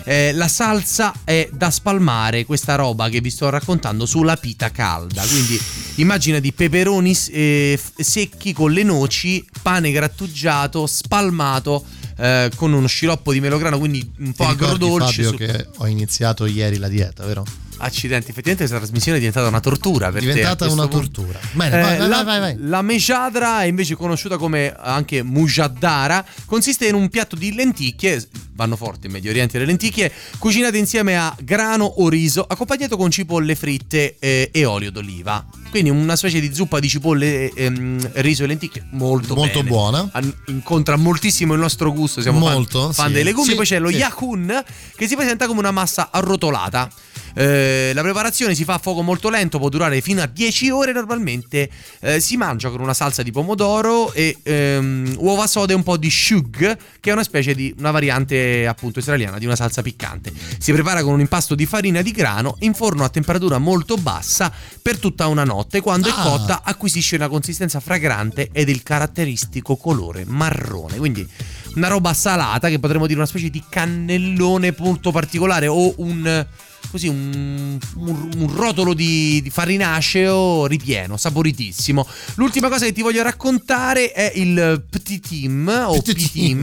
[0.05, 5.23] Eh, la salsa è da spalmare, questa roba che vi sto raccontando, sulla pita calda.
[5.23, 5.59] Quindi
[5.95, 11.83] immagina di peperoni eh, secchi con le noci, pane grattugiato, spalmato.
[12.15, 15.23] eh, con uno sciroppo di melograno, quindi un po' agrodolce.
[15.23, 17.43] Fabio, su- che ho iniziato ieri la dieta, vero?
[17.77, 20.97] Accidenti, effettivamente questa trasmissione è diventata una tortura per È diventata una punto.
[20.97, 21.39] tortura.
[21.51, 22.55] Bene, vai, vai, la, vai, vai, vai.
[22.59, 28.75] la mejadra è invece conosciuta come anche mujaddara, consiste in un piatto di lenticchie, vanno
[28.75, 33.55] forti in Medio Oriente le lenticchie, cucinate insieme a grano o riso, accompagnato con cipolle
[33.55, 35.45] fritte eh, e olio d'oliva.
[35.73, 39.69] Quindi una specie di zuppa di cipolle, ehm, riso e lenticchie molto, Molto bene.
[39.69, 40.07] buona.
[40.11, 43.13] An- incontra moltissimo il nostro gusto, siamo fan- Molto, fan, sì.
[43.13, 43.95] dei legumi, Sì, poi c'è lo sì.
[43.95, 44.63] yakun
[44.95, 46.91] che si presenta come una massa arrotolata.
[47.35, 50.91] Eh, la preparazione si fa a fuoco molto lento, può durare fino a 10 ore.
[50.93, 51.67] Normalmente
[52.01, 55.97] eh, si mangia con una salsa di pomodoro e ehm, uova soda e un po'
[55.97, 60.31] di shug, che è una specie di una variante appunto israeliana di una salsa piccante.
[60.59, 64.51] Si prepara con un impasto di farina di grano in forno a temperatura molto bassa
[64.79, 65.61] per tutta una notte.
[65.81, 66.11] Quando Ah.
[66.11, 70.97] è cotta, acquisisce una consistenza fragrante ed il caratteristico colore marrone.
[70.97, 71.27] Quindi
[71.75, 76.45] una roba salata che potremmo dire una specie di cannellone molto particolare o un
[76.93, 82.07] così un, un- un rotolo di, di farinaceo ripieno, saporitissimo.
[82.35, 86.15] L'ultima cosa che ti voglio raccontare è il ptitim o Ptitim.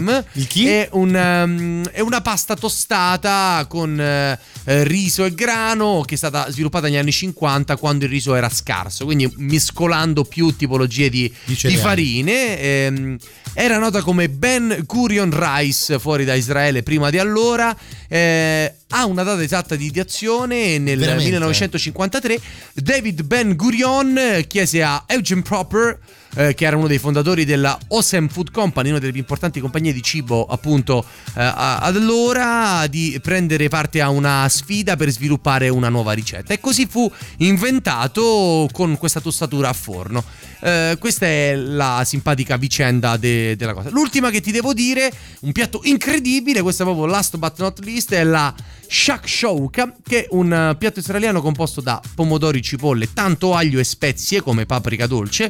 [0.06, 0.24] pitim.
[0.34, 0.68] Il chi?
[0.68, 4.38] È, un, um, è una pasta tostata con eh,
[4.84, 9.04] riso e grano che è stata sviluppata negli anni 50 quando il riso era scarso,
[9.04, 12.56] quindi mescolando più tipologie di, Di di farine.
[12.60, 13.16] ehm,
[13.54, 17.76] era nota come Ben Gurion Rice fuori da Israele prima di allora.
[18.08, 21.24] eh, ha una data esatta di ideazione nel Veramente?
[21.24, 22.40] 1953.
[22.74, 25.98] David Ben Gurion eh, chiese a Eugene Proper,
[26.34, 29.92] eh, che era uno dei fondatori della Osem Food Company, una delle più importanti compagnie
[29.92, 31.04] di cibo appunto
[31.36, 36.52] eh, allora, di prendere parte a una sfida per sviluppare una nuova ricetta.
[36.52, 40.24] E così fu inventato con questa tostatura a forno.
[40.60, 43.90] Eh, questa è la simpatica vicenda de- della cosa.
[43.90, 45.10] L'ultima che ti devo dire,
[45.40, 48.54] un piatto incredibile, questo è proprio last but not least, è la
[48.86, 54.66] shakshuka, che è un piatto israeliano composto da pomodori, cipolle, tanto aglio e spezie come
[54.66, 55.48] paprika dolce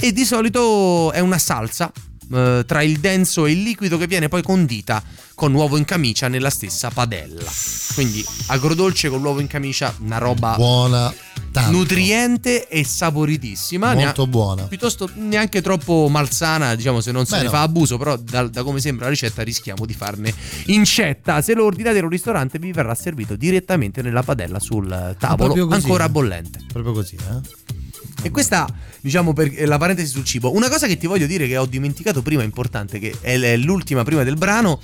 [0.00, 1.90] e di solito è una salsa
[2.32, 5.02] eh, tra il denso e il liquido che viene poi condita
[5.34, 7.50] con uovo in camicia nella stessa padella.
[7.94, 11.14] Quindi agrodolce con l'uovo in camicia, una roba Buona
[11.52, 11.70] tanto.
[11.70, 13.94] nutriente e saporitissima.
[13.94, 14.62] Molto Nea- buona.
[14.64, 17.50] Piuttosto neanche troppo malsana, diciamo, se non se Beh, ne no.
[17.50, 20.34] fa abuso, però da, da come sembra la ricetta rischiamo di farne
[20.66, 21.40] incetta.
[21.40, 26.08] Se lo ordinate in un ristorante vi verrà servito direttamente nella padella sul tavolo, ancora
[26.08, 26.60] bollente.
[26.72, 27.77] Proprio così, eh?
[28.20, 28.66] E questa,
[29.00, 30.52] diciamo, per la parentesi sul cibo.
[30.52, 34.24] Una cosa che ti voglio dire che ho dimenticato prima, importante, che è l'ultima prima
[34.24, 34.80] del brano,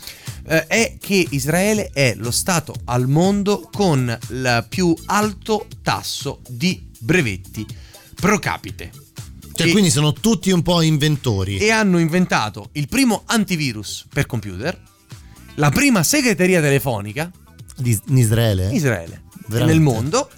[0.47, 6.87] eh, è che Israele è lo stato al mondo con il più alto tasso di
[7.01, 7.67] brevetti
[8.15, 8.91] pro capite.
[9.53, 11.59] Cioè, E- quindi sono tutti un po' inventori.
[11.59, 14.81] e hanno inventato il primo antivirus per computer,
[15.57, 17.31] la prima segreteria telefonica
[17.77, 18.73] Di- in Israele?
[18.73, 19.73] Israele Veramente?
[19.73, 20.31] nel mondo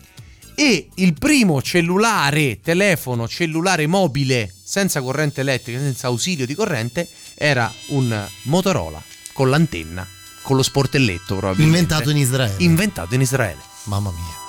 [0.57, 7.71] e il primo cellulare, telefono cellulare mobile senza corrente elettrica, senza ausilio di corrente, era
[7.89, 9.01] un Motorola
[9.35, 10.07] con l'antenna,
[10.41, 11.79] con lo sportelletto probabilmente.
[11.79, 12.55] Inventato in Israele.
[12.59, 13.61] Inventato in Israele.
[13.85, 14.46] Mamma mia.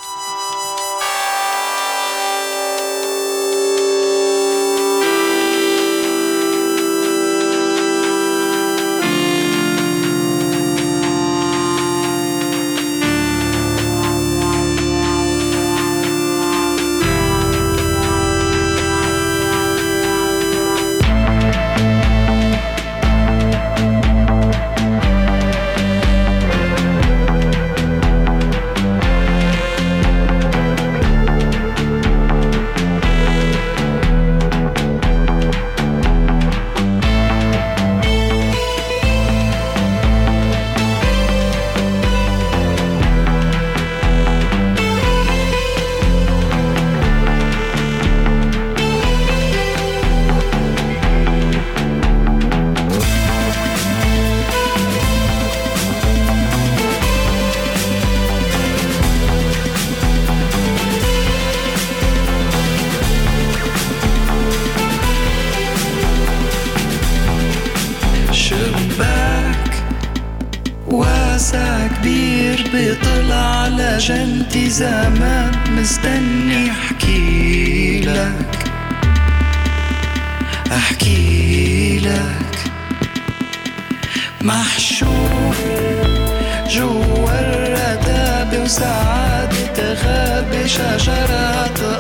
[91.30, 91.97] era todo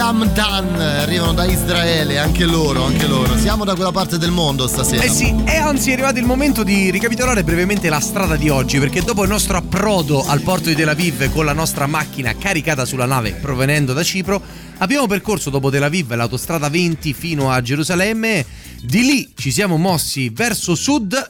[0.00, 3.36] Zeidam Dan, arrivano da Israele, anche loro, anche loro.
[3.36, 5.02] Siamo da quella parte del mondo stasera.
[5.02, 8.78] Eh sì, e anzi è arrivato il momento di ricapitolare brevemente la strada di oggi,
[8.78, 12.86] perché dopo il nostro approdo al porto di Tel Aviv con la nostra macchina caricata
[12.86, 14.40] sulla nave provenendo da Cipro,
[14.78, 18.46] abbiamo percorso dopo Tel Aviv l'autostrada 20 fino a Gerusalemme,
[18.80, 21.29] di lì ci siamo mossi verso sud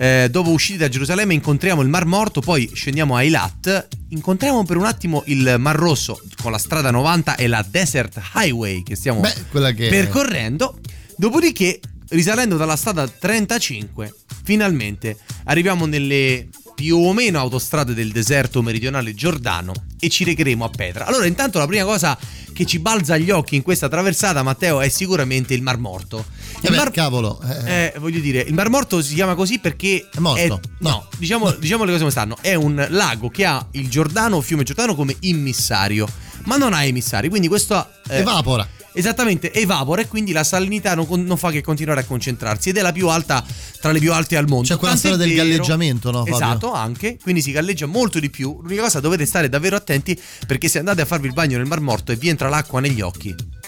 [0.00, 4.78] eh, dopo usciti da Gerusalemme incontriamo il Mar Morto, poi scendiamo a Eilat, incontriamo per
[4.78, 9.20] un attimo il Mar Rosso con la strada 90 e la Desert Highway che stiamo
[9.20, 10.78] Beh, che percorrendo.
[11.18, 16.48] Dopodiché, risalendo dalla strada 35, finalmente arriviamo nelle
[16.80, 21.04] più o meno autostrade del deserto meridionale giordano e ci recheremo a Petra.
[21.04, 22.16] Allora, intanto la prima cosa
[22.54, 26.24] che ci balza agli occhi in questa traversata, Matteo, è sicuramente il Mar Morto.
[26.54, 27.38] Eh Il beh, Mar- cavolo.
[27.66, 30.58] eh, eh, voglio dire, il Mar Morto si chiama così perché È morto?
[30.78, 32.38] no, diciamo, diciamo le cose come stanno.
[32.40, 36.08] È un lago che ha il Giordano, fiume Giordano, come immissario,
[36.44, 37.28] ma non ha emissari.
[37.28, 38.66] Quindi questo eh, Evapora.
[38.92, 42.82] Esattamente, evapora e quindi la salinità non, non fa che continuare a concentrarsi ed è
[42.82, 43.44] la più alta
[43.80, 44.66] tra le più alte al mondo.
[44.66, 46.34] C'è quella Tant'è storia del vero- galleggiamento, no, Fabio?
[46.34, 48.58] Esatto, anche, quindi si galleggia molto di più.
[48.62, 51.80] L'unica cosa dovete stare davvero attenti perché se andate a farvi il bagno nel Mar
[51.80, 53.59] Morto e vi entra l'acqua negli occhi.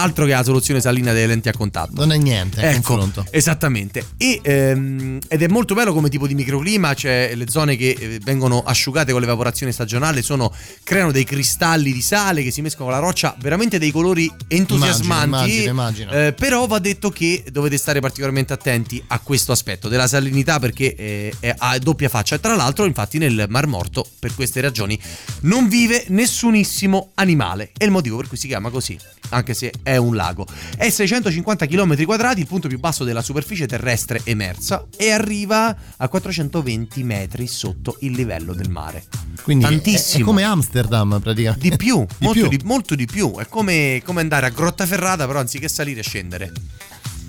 [0.00, 1.92] Altro che la soluzione salina delle lenti a contatto.
[1.94, 3.26] Non è niente, Ecco, confronto.
[3.30, 4.04] esattamente.
[4.16, 8.20] E, ehm, ed è molto bello come tipo di microclima, cioè le zone che eh,
[8.22, 10.52] vengono asciugate con l'evaporazione stagionale sono,
[10.84, 15.26] creano dei cristalli di sale che si mescolano con la roccia, veramente dei colori entusiasmanti.
[15.26, 16.10] Immagino, immagino.
[16.12, 20.94] Eh, però va detto che dovete stare particolarmente attenti a questo aspetto della salinità perché
[20.94, 22.38] eh, è a doppia faccia.
[22.38, 24.98] Tra l'altro, infatti, nel Mar Morto, per queste ragioni,
[25.40, 27.70] non vive nessunissimo animale.
[27.76, 28.96] È il motivo per cui si chiama così,
[29.30, 30.46] anche se è un lago.
[30.76, 36.08] È 650 km quadrati, il punto più basso della superficie terrestre emersa, e arriva a
[36.08, 39.04] 420 metri sotto il livello del mare.
[39.42, 40.22] Quindi è- Tantissimo.
[40.22, 41.70] È, come Amsterdam praticamente.
[41.70, 42.56] Di più, Di molto, più.
[42.56, 43.34] Di, molto di più.
[43.38, 46.52] È come, come andare a Grottaferrata, però anziché salire scendere.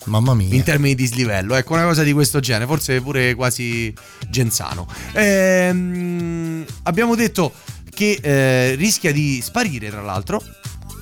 [0.05, 0.53] Mamma mia.
[0.53, 3.93] In termini di dislivello, ecco una cosa di questo genere, forse pure quasi
[4.27, 4.87] genzano.
[5.13, 7.53] Ehm, abbiamo detto
[7.93, 10.41] che eh, rischia di sparire, tra l'altro.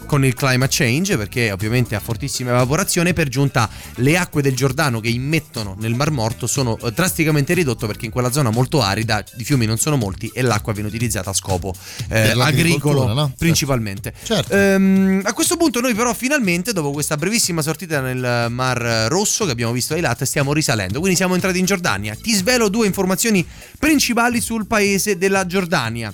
[0.08, 5.02] Con il climate change, perché ovviamente ha fortissima evaporazione, per giunta le acque del Giordano
[5.02, 9.24] che immettono nel Mar Morto sono eh, drasticamente ridotte perché in quella zona molto arida
[9.38, 11.76] i fiumi non sono molti e l'acqua viene utilizzata a scopo
[12.10, 13.34] eh, agricolo no?
[13.38, 14.14] principalmente.
[14.24, 14.56] Certo.
[14.56, 19.52] Ehm, a questo punto noi però finalmente, dopo questa brevissima sortita nel Mar Rosso che
[19.52, 21.00] abbiamo visto ai Eilat, stiamo risalendo.
[21.00, 22.16] Quindi siamo entrati in Giordania.
[22.16, 23.46] Ti svelo due informazioni
[23.78, 26.14] principali sul paese della Giordania.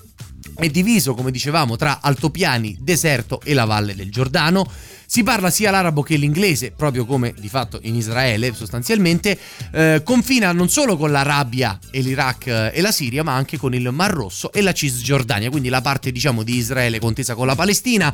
[0.55, 4.69] È diviso, come dicevamo, tra altopiani, deserto e la valle del Giordano.
[5.13, 9.37] Si parla sia l'arabo che l'inglese, proprio come di fatto in Israele sostanzialmente.
[9.71, 13.75] Eh, confina non solo con l'Arabia e l'Iraq eh, e la Siria, ma anche con
[13.75, 17.53] il Mar Rosso e la Cisgiordania, quindi la parte diciamo di Israele contesa con la
[17.53, 18.11] Palestina.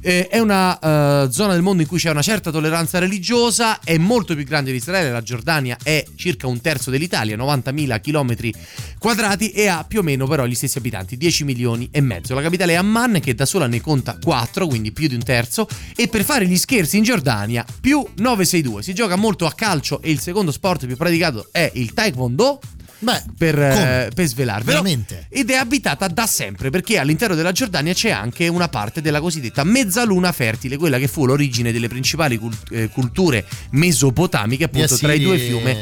[0.00, 3.96] Eh, è una eh, zona del mondo in cui c'è una certa tolleranza religiosa, è
[3.96, 8.50] molto più grande di Israele, la Giordania è circa un terzo dell'Italia, 90.000 km
[8.98, 12.34] quadrati e ha più o meno però gli stessi abitanti, 10 milioni e mezzo.
[12.34, 15.68] La capitale è Amman che da sola ne conta 4, quindi più di un terzo,
[15.94, 18.82] e per fare gli scherzi in Giordania più 962.
[18.82, 22.60] Si gioca molto a calcio e il secondo sport più praticato è il Taekwondo.
[23.02, 24.82] Beh, per, eh, per svelarvelo.
[24.82, 25.26] Veramente?
[25.30, 29.64] Ed è abitata da sempre perché all'interno della Giordania c'è anche una parte della cosiddetta
[29.64, 35.12] mezzaluna fertile, quella che fu l'origine delle principali cult- eh, culture mesopotamiche, appunto Gli tra
[35.14, 35.76] i due assiri fiumi,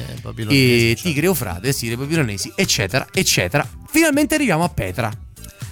[0.49, 0.97] e.
[1.01, 3.69] Tigre Eufrate, Assiri, Babilonesi, eccetera, eccetera.
[3.91, 5.11] Finalmente arriviamo a Petra.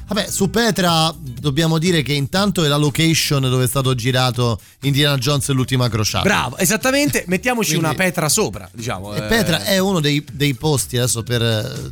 [0.08, 5.16] Vabbè, su Petra dobbiamo dire che intanto è la location dove è stato girato Indiana
[5.18, 6.22] Jones e l'ultima crociata.
[6.22, 9.14] Bravo, esattamente, mettiamoci Quindi- una Petra sopra, diciamo.
[9.14, 11.90] E eh, Petra è uno dei, dei posti, adesso per eh,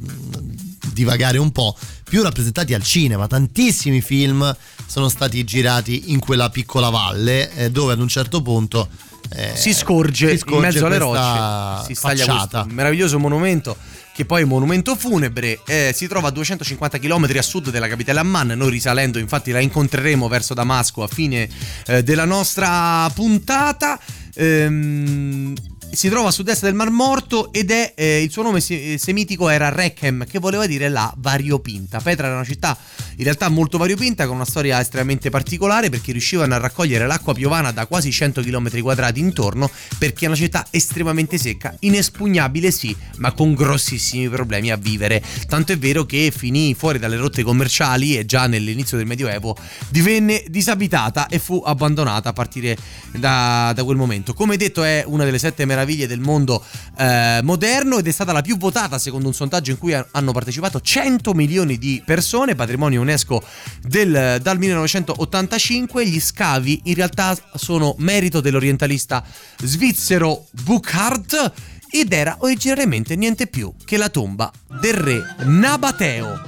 [0.93, 3.27] divagare un po', più rappresentati al cinema.
[3.27, 4.57] Tantissimi film
[4.87, 8.89] sono stati girati in quella piccola valle eh, dove ad un certo punto
[9.31, 13.77] eh, si scorge, si scorge in mezzo alle rocce, si staglia questo meraviglioso monumento
[14.15, 17.89] che poi è un monumento funebre, eh, si trova a 250 km a sud della
[17.89, 21.49] capitale Amman, noi risalendo infatti la incontreremo verso Damasco a fine
[21.87, 23.99] eh, della nostra puntata.
[24.35, 25.55] Ehm,
[25.95, 29.49] si trova a sud-est del Mar Morto ed è eh, il suo nome se- semitico
[29.49, 32.01] era Rechem, che voleva dire la variopinta.
[32.01, 32.77] Petra era una città
[33.17, 37.71] in realtà molto variopinta, con una storia estremamente particolare perché riuscivano a raccogliere l'acqua piovana
[37.71, 43.33] da quasi 100 km quadrati intorno, perché è una città estremamente secca, inespugnabile sì, ma
[43.33, 45.23] con grossissimi problemi a vivere.
[45.47, 49.57] Tanto è vero che finì fuori dalle rotte commerciali e già nell'inizio del Medioevo
[49.89, 52.77] divenne disabitata e fu abbandonata a partire
[53.13, 54.35] da, da quel momento.
[54.35, 56.65] Come detto è una delle sette meraviglie del mondo
[56.97, 60.33] eh, moderno ed è stata la più votata secondo un sondaggio in cui ha- hanno
[60.33, 63.43] partecipato 100 milioni di persone, patrimonio UNESCO
[63.83, 66.07] del- dal 1985.
[66.07, 69.23] Gli scavi in realtà sono merito dell'orientalista
[69.63, 71.53] svizzero Burckhardt
[71.91, 74.51] ed era originariamente niente più che la tomba
[74.81, 76.43] del re Nabateo.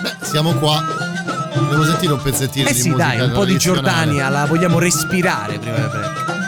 [0.00, 0.82] Beh, siamo qua.
[1.70, 3.56] Devo sentire un pezzettino Eh di sì, musica dai, un po' di.
[3.56, 6.43] Giordania, la vogliamo respirare prima del break.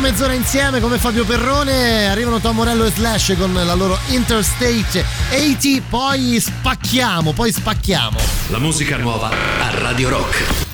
[0.00, 2.08] Mezz'ora insieme come Fabio Perrone.
[2.08, 5.82] Arrivano Tom Morello e Slash con la loro Interstate 80.
[5.88, 8.18] Poi spacchiamo, poi spacchiamo.
[8.48, 10.67] La musica nuova a Radio Rock.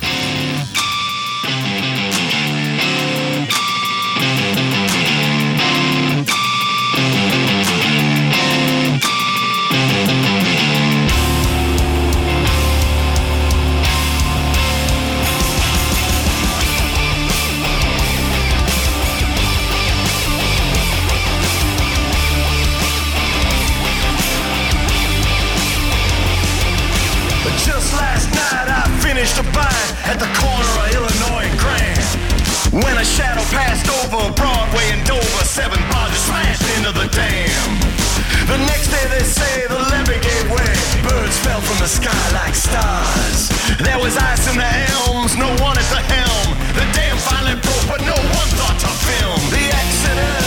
[29.35, 32.07] Finished at the corner of Illinois and Grand.
[32.71, 37.67] When a shadow passed over Broadway and Dover, seven barges smashed into the dam.
[38.47, 40.71] The next day they say the levee gave way.
[41.03, 43.51] Birds fell from the sky like stars.
[43.83, 44.71] There was ice in the
[45.03, 46.55] elms, no one at the helm.
[46.71, 49.39] The dam finally broke, but no one thought to film.
[49.51, 50.44] The exodus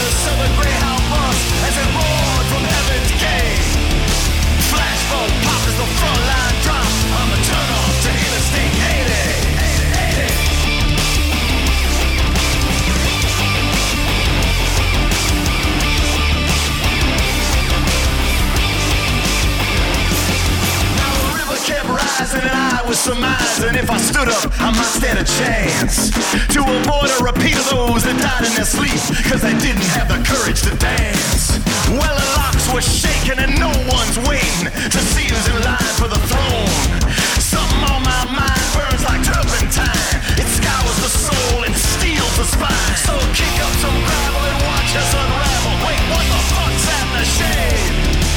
[22.19, 26.11] and I was surmising if I stood up, I might stand a chance
[26.51, 30.11] to avoid a repeat of those that died in their sleep because they didn't have
[30.11, 31.55] the courage to dance.
[31.87, 36.11] Well, the locks were shaking and no one's waiting to see who's in line for
[36.11, 37.07] the throne.
[37.39, 40.19] Something on my mind burns like turpentine.
[40.35, 42.99] It scours the soul and steals the spine.
[42.99, 45.75] So kick up some gravel and watch us unravel.
[45.87, 48.28] Wait, what the fuck's that in the shade?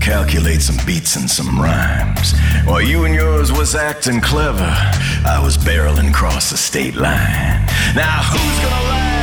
[0.00, 2.32] Calculate some beats and some rhymes.
[2.64, 4.74] While you and yours was acting clever,
[5.26, 7.66] I was barreling across the state line.
[7.94, 9.19] Now who's gonna last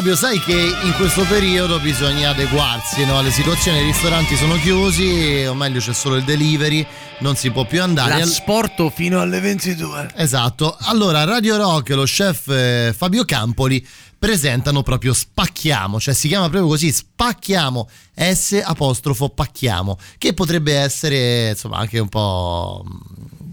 [0.00, 3.18] Fabio, sai che in questo periodo bisogna adeguarsi no?
[3.18, 6.86] alle situazioni, i ristoranti sono chiusi, o meglio c'è solo il delivery,
[7.18, 8.18] non si può più andare.
[8.18, 10.12] L'asporto fino alle 22.
[10.16, 10.74] Esatto.
[10.80, 13.86] Allora, Radio Rock e lo chef eh, Fabio Campoli
[14.18, 21.50] presentano proprio Spacchiamo, cioè si chiama proprio così, Spacchiamo, S apostrofo Pacchiamo, che potrebbe essere
[21.50, 22.82] insomma anche un po'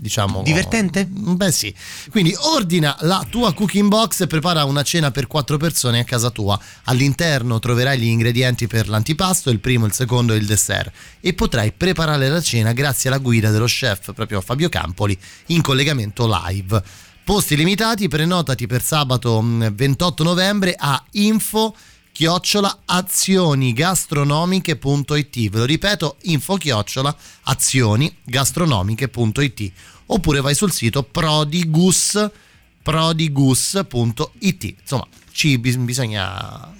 [0.07, 0.41] diciamo.
[0.41, 1.05] Divertente?
[1.05, 1.73] Beh sì.
[2.09, 6.29] Quindi ordina la tua cooking box e prepara una cena per quattro persone a casa
[6.29, 6.59] tua.
[6.85, 10.91] All'interno troverai gli ingredienti per l'antipasto, il primo, il secondo e il dessert.
[11.19, 15.17] E potrai preparare la cena grazie alla guida dello chef proprio Fabio Campoli
[15.47, 16.81] in collegamento live.
[17.23, 21.75] Posti limitati, prenotati per sabato mh, 28 novembre a info
[22.17, 29.71] chiocciola azionigastronomiche.it ve lo ripeto info chiocciola azionigastronomiche.it
[30.07, 32.29] oppure vai sul sito prodigus
[32.83, 36.73] prodigus.it insomma ci bis- bisogna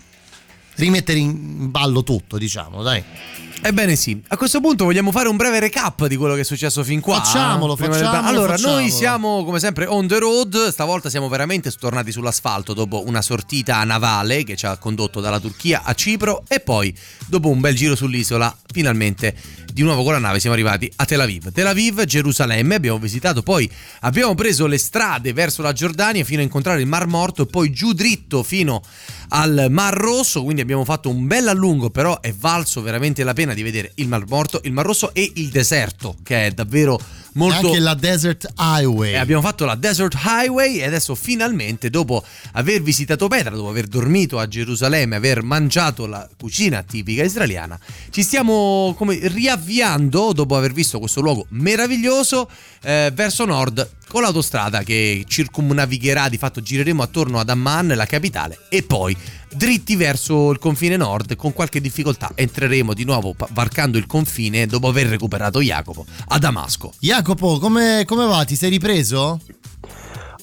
[0.78, 3.04] rimettere in ballo tutto diciamo dai
[3.60, 6.84] Ebbene sì, a questo punto vogliamo fare un breve recap di quello che è successo
[6.84, 7.16] fin qua.
[7.16, 8.80] Facciamolo, del- facciamolo, Allora, facciamolo.
[8.82, 13.84] noi siamo come sempre on the road, stavolta siamo veramente tornati sull'asfalto dopo una sortita
[13.84, 16.96] navale che ci ha condotto dalla Turchia a Cipro e poi
[17.26, 19.36] dopo un bel giro sull'isola, finalmente
[19.74, 21.52] di nuovo con la nave siamo arrivati a Tel Aviv.
[21.52, 23.70] Tel Aviv, Gerusalemme, abbiamo visitato, poi
[24.02, 27.72] abbiamo preso le strade verso la Giordania fino a incontrare il Mar Morto e poi
[27.72, 28.82] giù dritto fino
[29.30, 33.54] al Mar Rosso, quindi abbiamo fatto un bel allungo, però è valso veramente la pena
[33.54, 37.00] di vedere il Mar Morto, il Mar Rosso e il deserto, che è davvero
[37.38, 37.68] molto...
[37.68, 42.24] anche la Desert Highway E abbiamo fatto la Desert Highway e adesso finalmente, dopo
[42.54, 48.24] aver visitato Petra, dopo aver dormito a Gerusalemme, aver mangiato la cucina tipica israeliana, ci
[48.24, 52.50] stiamo come riavviando, dopo aver visto questo luogo meraviglioso,
[52.82, 58.58] eh, verso nord con l'autostrada che circumnavigherà, di fatto gireremo attorno ad Amman, la capitale,
[58.70, 59.16] e poi
[59.54, 64.88] dritti verso il confine nord con qualche difficoltà entreremo di nuovo varcando il confine dopo
[64.90, 66.94] aver recuperato Jacopo a Damasco.
[67.00, 69.40] Jacopo come, come va ti sei ripreso?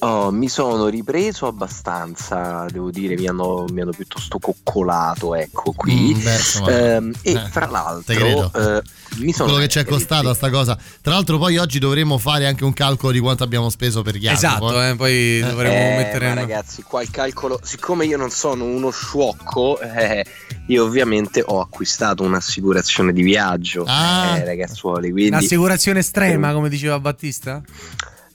[0.05, 6.13] Oh, mi sono ripreso abbastanza, devo dire, mi hanno, mi hanno piuttosto coccolato, ecco qui.
[6.15, 7.71] Mm, beh, insomma, Ehm, e eh, credo.
[7.71, 8.81] l'altro, eh,
[9.17, 12.45] mi sono quello che ci è costata sta cosa tra l'altro poi oggi dovremo fare
[12.45, 14.35] anche un calcolo di quanto abbiamo speso per Jacopo
[14.69, 18.29] Esatto, eh, poi dovremo Eh, mettere ma in- ragazzi, qua il calcolo, siccome io non
[18.29, 20.23] sono uno sciocco, eh,
[20.67, 24.37] io ovviamente ho acquistato un'assicurazione di viaggio, Ah.
[24.37, 27.61] eh, ragazzuoli, quindi Un'assicurazione estrema, come diceva Battista?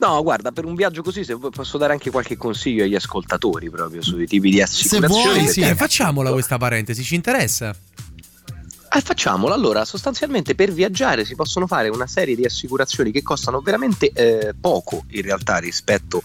[0.01, 3.69] No, guarda, per un viaggio così se vuoi, posso dare anche qualche consiglio agli ascoltatori
[3.69, 5.47] proprio sui tipi di assicurazioni.
[5.47, 7.75] sì, perché- eh, facciamola questa parentesi, ci interessa.
[8.93, 9.53] Eh, facciamolo.
[9.55, 14.53] Allora, sostanzialmente per viaggiare si possono fare una serie di assicurazioni che costano veramente eh,
[14.59, 16.23] poco in realtà rispetto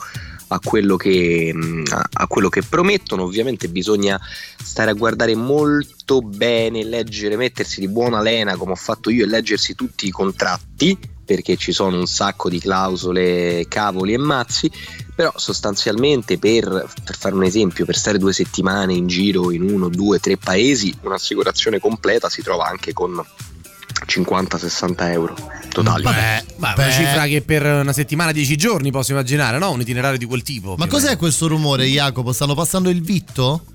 [0.47, 1.53] a quello, che,
[1.91, 3.23] a- a quello che promettono.
[3.23, 4.19] Ovviamente bisogna
[4.63, 9.27] stare a guardare molto bene, leggere, mettersi di buona lena come ho fatto io e
[9.27, 14.71] leggersi tutti i contratti perché ci sono un sacco di clausole, cavoli e mazzi,
[15.13, 19.89] però sostanzialmente per, per fare un esempio, per stare due settimane in giro in uno,
[19.89, 23.23] due, tre paesi, un'assicurazione completa si trova anche con
[24.05, 25.35] 50-60 euro
[25.69, 26.03] totali.
[26.03, 29.71] Beh, ma è una cifra che per una settimana, dieci giorni posso immaginare, no?
[29.71, 30.75] Un itinerario di quel tipo.
[30.77, 33.65] ma cos'è questo rumore Jacopo stanno passando il vitto?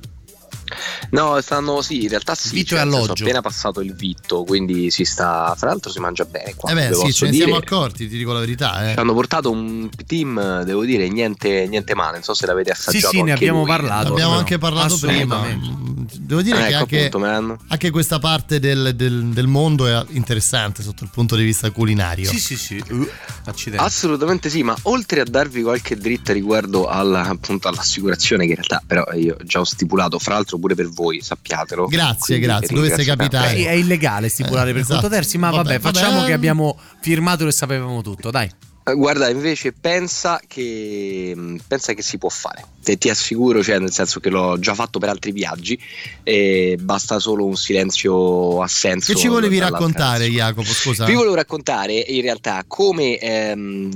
[1.11, 3.23] No, stanno sì, in realtà sì, Vitto cioè, nel senso, alloggio.
[3.25, 6.71] appena passato il vitto, quindi si sta, fra l'altro si mangia bene qua.
[6.71, 7.45] eh beh sì ce ne dire.
[7.45, 8.95] siamo accorti ti dico la verità eh.
[8.95, 12.13] Ci hanno portato un team, devo dire, niente, niente male.
[12.15, 13.09] Non so se l'avete assaggiato.
[13.09, 13.69] sì, ne anche abbiamo voi.
[13.69, 14.09] parlato.
[14.13, 14.39] abbiamo però.
[14.41, 19.27] anche parlato prima devo dire Eh, che ecco, anche, appunto, anche questa parte del, del-
[19.31, 22.83] del mondo è interessante sotto il punto di vista culinario Sì, sì, sì.
[22.91, 23.09] Uh,
[23.45, 23.85] accidenti.
[23.85, 28.83] Assolutamente sì, ma oltre a darvi qualche dritta riguardo alla- appunto all'assicurazione, che in realtà
[28.87, 31.87] però io già ho stipulato, fra l'altro pure per voi, sappiatelo.
[31.87, 33.55] Grazie, Quindi grazie, dovesse capitare.
[33.55, 35.01] Beh, è illegale stipulare Eh, per esatto.
[35.01, 36.27] conto terzi, ma vabbè, Vabbè, facciamo vabbè.
[36.27, 38.49] che abbiamo firmato e sapevamo tutto, dai.
[38.83, 42.65] Eh, Guarda, invece pensa che, mh, pensa che si può fare.
[42.83, 45.79] Te ti assicuro, cioè, nel senso che l'ho già fatto per altri viaggi
[46.23, 49.13] e basta solo un silenzio assenso.
[49.13, 53.91] che ci volevi raccontare Jacopo scusa Vi volevo raccontare in realtà come ehm,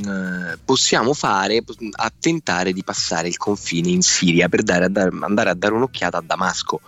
[0.55, 1.63] eh, possiamo fare
[1.93, 6.23] a tentare di passare il confine in Siria per dare andare a dare un'occhiata a
[6.25, 6.81] Damasco.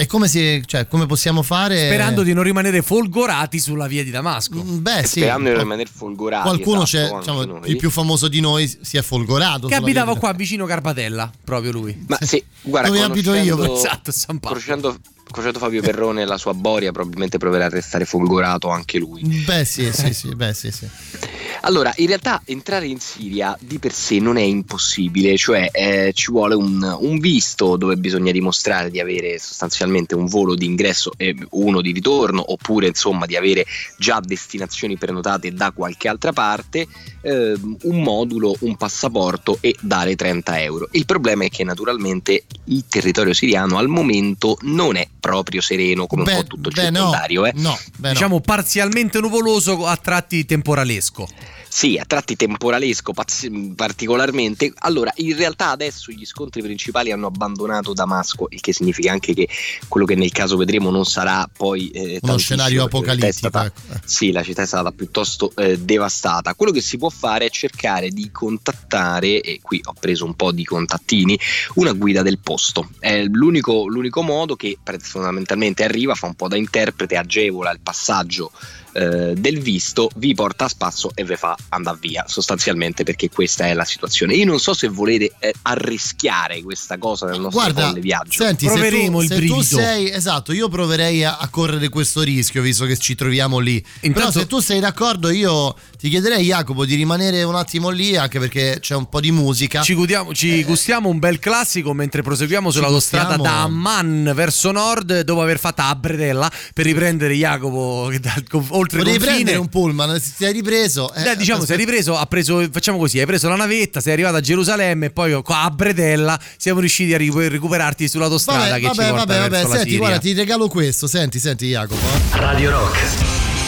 [0.00, 4.10] E come, si, cioè, come possiamo fare Sperando di non rimanere folgorati sulla via di
[4.10, 4.62] Damasco.
[4.62, 6.42] Mm, beh sì Sperando di qual- rimanere folgorati.
[6.48, 10.32] qualcuno esatto, c'è diciamo, il più famoso di noi si è folgorato Che abitava qua
[10.32, 12.04] vicino Carpatella, proprio lui.
[12.06, 13.74] Ma sì, guarda, Dove abito io?
[13.76, 14.56] Esatto, San Paolo.
[14.60, 14.96] conoscendo,
[15.30, 19.22] conoscendo Fabio Perrone e la sua boria, probabilmente proverà a restare folgorato anche lui.
[19.24, 20.86] beh sì sì sì beh sì sì
[21.62, 26.30] Allora, in realtà entrare in Siria di per sé non è impossibile, cioè eh, ci
[26.30, 31.34] vuole un, un visto dove bisogna dimostrare di avere sostanzialmente un volo di ingresso e
[31.50, 33.64] uno di ritorno, oppure insomma di avere
[33.98, 36.86] già destinazioni prenotate da qualche altra parte,
[37.22, 40.88] ehm, un modulo, un passaporto e dare 30 euro.
[40.92, 46.22] Il problema è che naturalmente il territorio siriano al momento non è proprio sereno come
[46.22, 47.44] un Beh, po' tutto il beh, no, circondario.
[47.46, 47.52] eh.
[47.56, 48.12] no, beh, no.
[48.14, 51.26] Diciamo parzialmente nuvoloso, a tratti temporalesco.
[51.68, 53.46] Sì, a tratti temporalesco pazz-
[53.76, 54.72] particolarmente.
[54.78, 59.48] Allora, in realtà adesso gli scontri principali hanno abbandonato Damasco, il che significa anche che
[59.86, 63.48] quello che nel caso vedremo non sarà poi eh, Uno scenario apocalittico.
[63.48, 64.00] stata- ecco.
[64.04, 66.54] sì, la città è stata piuttosto eh, devastata.
[66.54, 70.52] Quello che si può fare è cercare di contattare, e qui ho preso un po'
[70.52, 71.38] di contattini,
[71.74, 72.88] una guida del posto.
[72.98, 78.50] È l'unico, l'unico modo che fondamentalmente arriva, fa un po' da interprete, agevola il passaggio
[78.92, 83.66] eh, del visto, vi porta a spasso e vi fa andare via, sostanzialmente perché questa
[83.66, 84.34] è la situazione.
[84.34, 88.42] Io non so se volete eh, arrischiare questa cosa nel nostro Guarda, viaggio.
[88.42, 92.84] senti, se tu, se tu sei esatto, io proverei a, a correre questo rischio visto
[92.86, 93.80] che ci troviamo lì.
[93.80, 98.16] Però Intanto- se tu sei d'accordo, io ti chiederei, Jacopo, di rimanere un attimo lì,
[98.16, 99.82] anche perché c'è un po' di musica.
[99.82, 105.42] Ci, gudiamo- ci gustiamo un bel classico mentre proseguiamo sull'autostrada da Amman verso nord dopo
[105.42, 109.18] aver fatto a Bredella per riprendere Jacopo dal- oltre Potevi confine.
[109.18, 111.12] prendere un pullman, se ti hai ripreso.
[111.14, 114.36] eh, Dai, diciamo, sei ripreso, ha preso, facciamo così, hai preso la navetta, sei arrivato
[114.36, 118.96] a Gerusalemme e poi qua a Bredella siamo riusciti a recuperarti sull'autostrada Vabbè, che ci
[118.96, 119.98] vabbè, porta vabbè, vabbè, verso la senti, Siria.
[120.06, 121.06] guarda, ti regalo questo.
[121.08, 122.00] Senti, senti, Jacopo.
[122.06, 122.38] eh.
[122.38, 122.98] Radio Rock,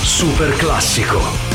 [0.04, 1.49] super classico.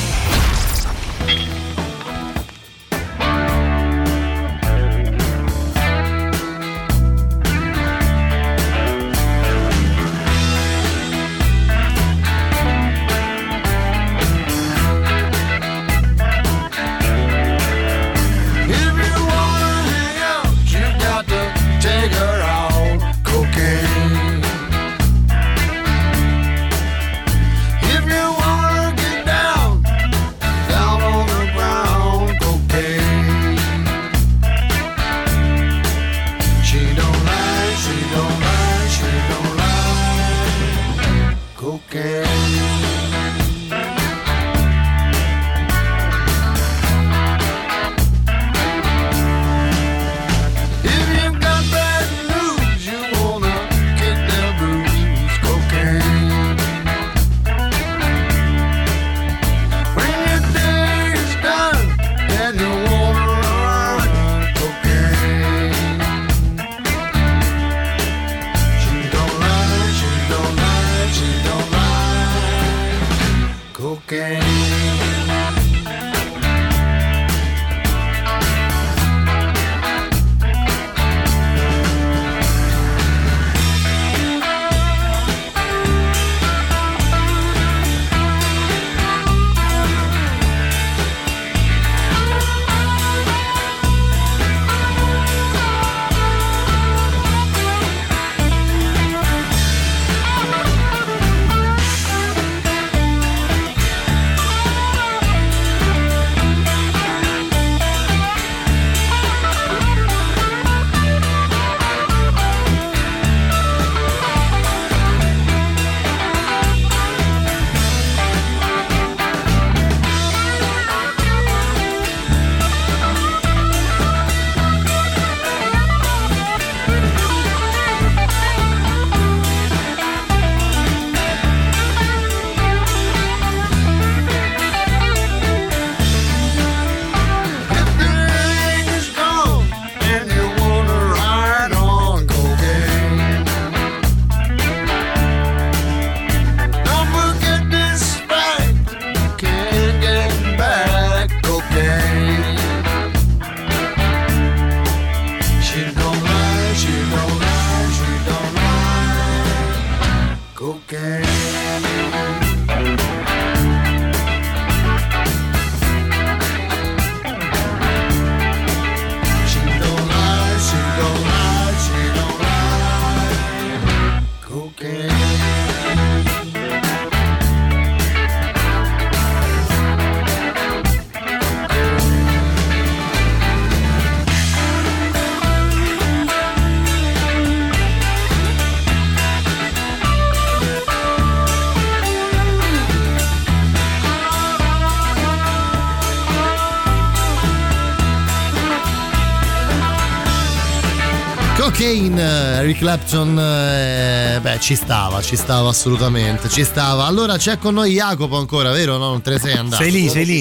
[202.15, 207.05] Cocaine, Eric Clapton, eh, beh, ci stava, ci stava assolutamente, ci stava.
[207.05, 208.97] Allora c'è con noi Jacopo ancora, vero?
[208.97, 209.83] No, non te ne sei andato.
[209.83, 210.39] Sei lì, sei lì.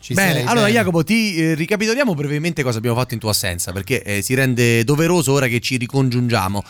[0.00, 0.78] Ci bene, sei, allora bene.
[0.78, 4.82] Jacopo ti eh, ricapitoliamo brevemente cosa abbiamo fatto in tua assenza perché eh, si rende
[4.84, 6.62] doveroso ora che ci ricongiungiamo.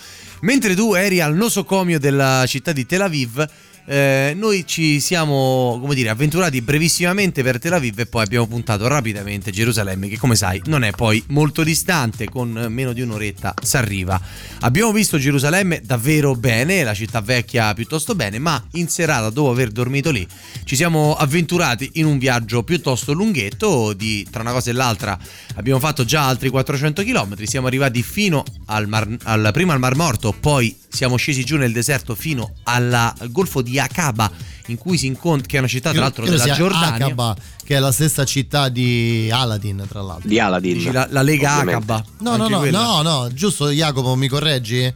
[0.43, 3.49] Mentre tu eri al nosocomio della città di Tel Aviv,
[3.85, 8.87] eh, noi ci siamo, come dire, avventurati brevissimamente per Tel Aviv e poi abbiamo puntato
[8.87, 13.55] rapidamente a Gerusalemme, che come sai non è poi molto distante, con meno di un'oretta
[13.63, 14.21] si arriva.
[14.61, 19.71] Abbiamo visto Gerusalemme davvero bene, la città vecchia piuttosto bene, ma in serata, dopo aver
[19.71, 20.27] dormito lì,
[20.65, 25.19] ci siamo avventurati in un viaggio piuttosto lunghetto, di, tra una cosa e l'altra
[25.57, 29.97] abbiamo fatto già altri 400 km, siamo arrivati fino al, mar, al prima al Mar
[29.97, 34.31] Morto, poi siamo scesi giù nel deserto fino al golfo di Aqaba,
[34.67, 37.07] in cui si incontra, che è una città tra l'altro della Giordania.
[37.07, 40.29] Aqaba, che è la stessa città di Aladdin, tra l'altro.
[40.29, 40.75] Di Aladdin.
[40.75, 41.93] Dici la, la Lega Ovviamente.
[41.93, 42.05] Aqaba.
[42.19, 44.95] No, no, no, no, no, giusto Jacopo, mi correggi?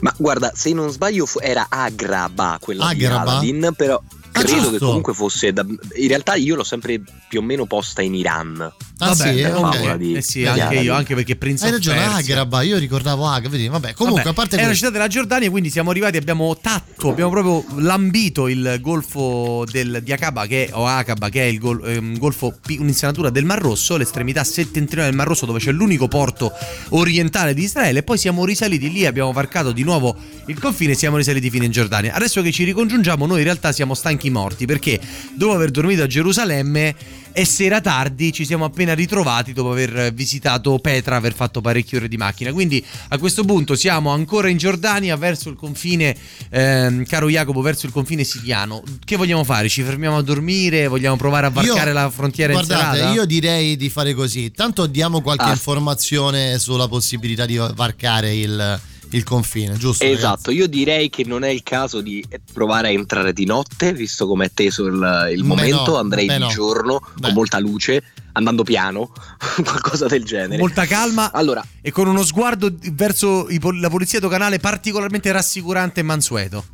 [0.00, 3.30] Ma guarda, se non sbaglio era Agraba quella di Agraba?
[3.32, 4.00] Aladdin, però
[4.36, 4.86] Ah, credo che giusto.
[4.86, 8.72] comunque fosse da- in realtà io l'ho sempre più o meno posta in Iran.
[8.98, 9.72] Ah, Vabbè, sì, per ok.
[9.72, 12.16] favola di- Eh sì, anche io, anche perché Prince Hai of ragione, Persia.
[12.18, 15.10] Agraba, io ricordavo Aqaba, vedi, vabbè, comunque Vabbè, a parte è una questo, città della
[15.10, 20.66] Giordania, quindi siamo arrivati, abbiamo tatto, abbiamo proprio lambito il golfo del, di Aqaba, che
[20.68, 25.08] è, o Aqaba, che è il gol- ehm, golfo, un'insenatura del Mar Rosso, l'estremità settentrionale
[25.08, 26.52] del Mar Rosso, dove c'è l'unico porto
[26.90, 27.98] orientale di Israele.
[27.98, 30.14] E poi siamo risaliti lì, abbiamo varcato di nuovo
[30.46, 32.14] il confine e siamo risaliti fino in Giordania.
[32.14, 35.00] Adesso che ci ricongiungiamo, noi in realtà siamo stanchi morti perché
[35.34, 37.22] dopo aver dormito a Gerusalemme.
[37.36, 42.06] È sera tardi, ci siamo appena ritrovati dopo aver visitato Petra, aver fatto parecchie ore
[42.06, 42.52] di macchina.
[42.52, 46.16] Quindi a questo punto siamo ancora in Giordania, verso il confine,
[46.50, 48.84] ehm, caro Jacopo, verso il confine siriano.
[49.04, 49.68] Che vogliamo fare?
[49.68, 50.86] Ci fermiamo a dormire?
[50.86, 53.12] Vogliamo provare a varcare Io- la frontiera in Guardate, serata?
[53.14, 54.52] io direi di fare così.
[54.52, 55.50] Tanto diamo qualche Ah.
[55.50, 58.80] informazione sulla possibilità di varcare il,
[59.16, 60.04] il confine, giusto?
[60.04, 64.26] Esatto, io direi che non è il caso di provare a entrare di notte, visto
[64.26, 66.48] come è teso il, il Beh, momento, no, andrei di no.
[66.48, 67.20] giorno Beh.
[67.20, 69.12] con molta luce, andando piano,
[69.62, 70.58] qualcosa del genere.
[70.58, 73.46] Molta calma Allora, e con uno sguardo verso
[73.80, 76.64] la polizia doganale particolarmente rassicurante e mansueto.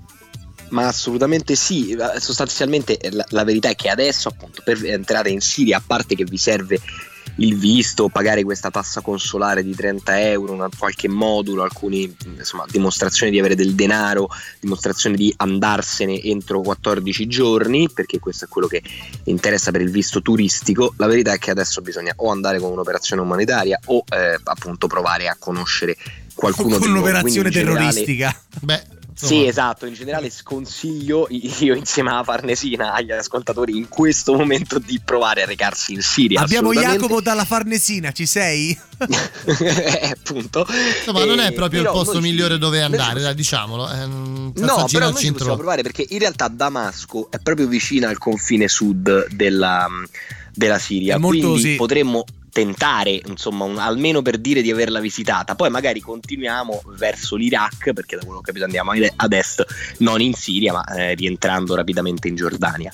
[0.70, 5.78] Ma assolutamente sì, sostanzialmente la, la verità è che adesso appunto per entrare in Siria,
[5.78, 6.80] a parte che vi serve
[7.40, 13.30] il visto, pagare questa tassa consolare di 30 euro, una- qualche modulo, alcune insomma, dimostrazioni
[13.32, 14.28] di avere del denaro,
[14.60, 18.82] dimostrazioni di andarsene entro 14 giorni, perché questo è quello che
[19.24, 23.22] interessa per il visto turistico, la verità è che adesso bisogna o andare con un'operazione
[23.22, 25.96] umanitaria o eh, appunto provare a conoscere
[26.34, 28.38] qualcuno con un'operazione generale- terroristica.
[28.60, 28.82] Beh,
[29.26, 35.00] sì, esatto, in generale sconsiglio io insieme alla Farnesina agli ascoltatori in questo momento di
[35.04, 36.40] provare a recarsi in Siria.
[36.40, 36.72] Abbiamo.
[36.72, 38.78] Jacopo dalla Farnesina, ci sei?
[39.46, 40.66] Eh, appunto.
[40.98, 43.90] Insomma, non è Eh, proprio il posto migliore dove andare, dai, diciamolo.
[43.90, 48.08] eh, mm, No, però noi ci possiamo provare perché in realtà Damasco è proprio vicina
[48.08, 49.88] al confine sud della,
[50.52, 51.76] della Siria, molto, quindi sì.
[51.76, 55.54] potremmo tentare, insomma, un- almeno per dire di averla visitata.
[55.54, 59.64] Poi magari continuiamo verso l'Iraq, perché da quello che ho capito andiamo ad est,
[59.98, 62.92] non in Siria, ma eh, rientrando rapidamente in Giordania.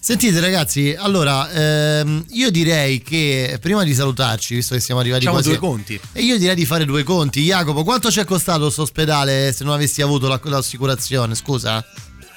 [0.00, 5.40] Sentite ragazzi, allora ehm, io direi che prima di salutarci, visto che siamo arrivati Facciamo
[5.42, 6.00] quasi due conti.
[6.12, 7.40] E io direi di fare due conti.
[7.42, 11.34] Jacopo, quanto ci è costato questo ospedale se non avessi avuto la- l'assicurazione?
[11.34, 11.82] Scusa?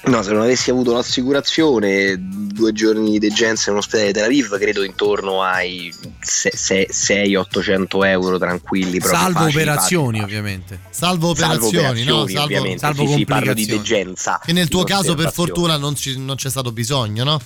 [0.05, 4.23] No, se non avessi avuto l'assicurazione, due giorni di degenza in un ospedale di Tel
[4.23, 5.93] Aviv, credo intorno ai
[6.23, 9.01] 600-800 euro tranquilli.
[9.01, 10.23] Salvo facili, operazioni, facili.
[10.23, 10.79] ovviamente.
[10.89, 12.21] Salvo operazioni, Salvo no?
[12.21, 12.79] operazioni, Salvo, ovviamente.
[12.79, 14.39] salvo sì, sì, parlo di degenza.
[14.43, 17.41] Che nel tuo caso, per fortuna, non, ci- non c'è stato bisogno, no?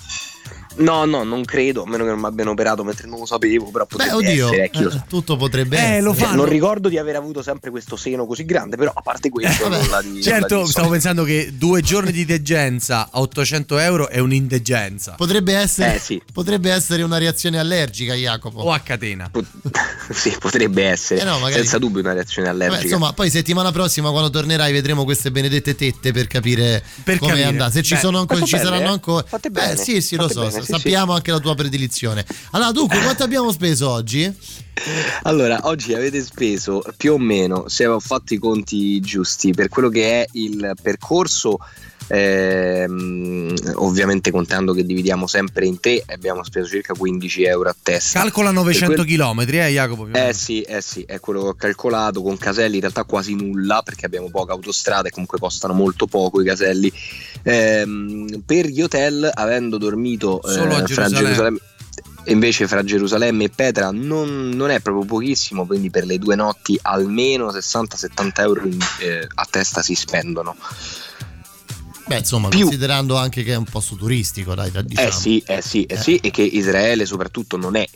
[0.74, 3.66] No, no, non credo, a meno che non mi abbiano operato mentre non lo sapevo,
[3.70, 6.00] però Beh, potrebbe oddio, essere, eh, lo eh, tutto potrebbe Eh, essere.
[6.00, 6.36] lo fa- Eh, fanno.
[6.36, 9.82] non ricordo di aver avuto sempre questo seno così grande, però a parte questo, vabbè.
[9.82, 14.08] nulla di, Certo, nulla di stavo pensando che due giorni di degenza a 800 euro
[14.08, 15.12] è un'indegenza.
[15.16, 16.22] Potrebbe essere, Eh, sì.
[16.32, 18.60] potrebbe essere una reazione allergica, Jacopo.
[18.60, 19.28] O a catena.
[19.30, 19.44] Pot-
[20.10, 22.84] sì, potrebbe essere, Eh no, magari- senza dubbio una reazione Vabbè, allergica.
[22.94, 27.42] insomma, poi settimana prossima quando tornerai vedremo queste benedette tette per capire Per come è
[27.42, 27.70] andata.
[27.72, 28.92] Se ci Beh, sono ancora, fatto ci bene, saranno eh?
[28.92, 29.24] ancora.
[29.28, 30.40] Fate Beh, bene, sì, sì, lo so.
[30.40, 32.24] bene, sì, sappiamo anche la tua predilezione.
[32.50, 34.32] Allora, dunque, quanto abbiamo speso oggi?
[35.22, 39.88] Allora, oggi avete speso più o meno, se ho fatto i conti giusti, per quello
[39.88, 41.58] che è il percorso,
[42.14, 48.20] ehm, ovviamente contando che dividiamo sempre in tre, abbiamo speso circa 15 euro a testa.
[48.20, 50.08] Calcola 900 Per quel- km, eh, Jacopo?
[50.12, 53.82] Eh sì, eh sì, è quello che ho calcolato con caselli in realtà quasi nulla
[53.82, 56.92] perché abbiamo poca autostrada e comunque costano molto poco i caselli.
[57.44, 61.58] Ehm, per gli hotel, avendo dormito eh, Solo a fra Gerusalemme.
[62.24, 66.36] E invece fra Gerusalemme e Petra non, non è proprio pochissimo, quindi per le due
[66.36, 70.54] notti almeno 60-70 euro in- eh, a testa si spendono.
[72.06, 75.08] Beh, insomma, Più- considerando anche che è un posto turistico, dai, diciamo.
[75.08, 75.98] Eh sì, eh sì, eh Eh.
[75.98, 77.86] sì, e che Israele soprattutto non è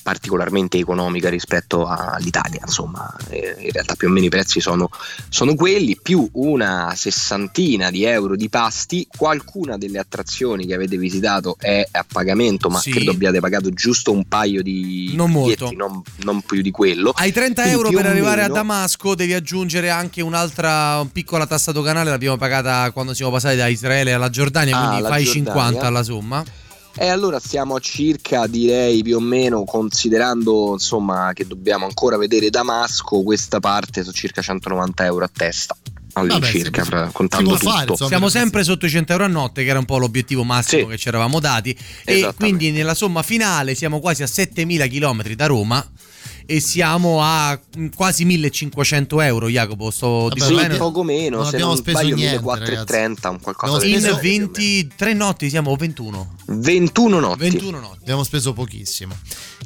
[0.00, 4.88] particolarmente economica rispetto all'Italia, insomma, eh, in realtà più o meno i prezzi sono,
[5.28, 11.56] sono quelli, più una sessantina di euro di pasti, qualcuna delle attrazioni che avete visitato
[11.58, 12.90] è a pagamento, ma Sì.
[12.92, 15.66] credo abbiate pagato giusto un paio di Non molto.
[15.66, 17.12] biglietti, non, non più di quello.
[17.16, 21.72] Ai 30 Quindi euro per arrivare meno- a Damasco devi aggiungere anche un'altra piccola tassa
[21.72, 25.52] doganale, l'abbiamo pagata quando siamo passati da Israele alla Giordania, Ah, quindi fai Giordania.
[25.52, 26.44] 50 alla somma.
[26.96, 32.50] E allora stiamo a circa, direi più o meno, considerando insomma che dobbiamo ancora vedere
[32.50, 35.76] Damasco, questa parte sono circa 190 euro a testa.
[36.16, 38.06] All'incirca, si- fra- contando tutto.
[38.06, 40.88] Siamo sempre sotto i 100 euro a notte, che era un po' l'obiettivo massimo Sì.
[40.90, 41.76] che ci eravamo dati.
[42.04, 45.84] E quindi nella somma finale siamo quasi a 7000 km da Roma.
[46.46, 47.58] E siamo a
[47.94, 49.90] quasi 1500 euro, Jacopo.
[49.90, 50.76] Sto Sì, dico bene?
[50.76, 54.20] poco meno, non se abbiamo non speso sbaglio niente, 1430, un qualcosa In speso- genere.
[54.20, 56.36] 23 notti siamo 21.
[56.46, 57.38] 21 notti.
[57.38, 57.98] 21 notti.
[58.02, 59.16] Abbiamo speso pochissimo.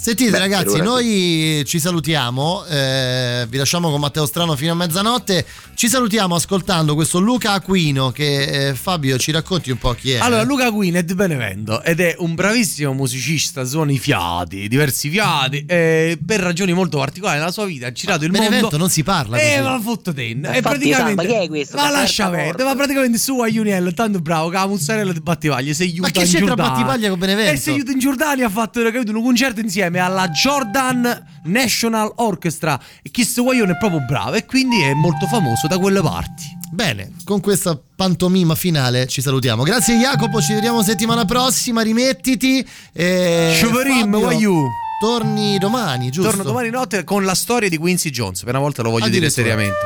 [0.00, 5.44] Sentite Beh, ragazzi, noi ci salutiamo, eh, vi lasciamo con Matteo Strano fino a mezzanotte,
[5.74, 10.18] ci salutiamo ascoltando questo Luca Aquino che eh, Fabio ci racconti un po' chi è.
[10.18, 15.10] Allora, Luca Quinn è di Benevento ed è un bravissimo musicista, suona i fiati, diversi
[15.10, 18.76] fiati, e per ragioni molto particolari nella sua vita ha girato il Benevento mondo.
[18.78, 19.62] non si parla E così.
[19.62, 20.44] va fotten.
[20.52, 21.22] E praticamente.
[21.22, 21.76] sa, ma chi è questo?
[21.76, 25.72] Ma lascia perdere, ma praticamente su a Juniel, tanto bravo, che la mozzarella di Battivaglia,
[25.72, 26.70] si aiuta Ma che in c'entra Giordania.
[26.72, 27.52] Battivaglia con Benevento?
[27.52, 32.78] E si aiuta in Giordania ha fatto capito, un concerto insieme alla Jordan National Orchestra.
[33.02, 36.56] E questo guaglione è proprio bravo e quindi è molto famoso da quelle parti.
[36.70, 39.62] Bene, con questa pantomima finale ci salutiamo.
[39.62, 42.66] Grazie Jacopo, ci vediamo settimana prossima, rimettiti.
[42.92, 44.68] E Shuverim, Fabio, why you?
[45.00, 46.28] Torni domani, giusto?
[46.30, 48.40] Torno domani notte con la storia di Quincy Jones.
[48.40, 49.76] Per una volta lo voglio dire seriamente.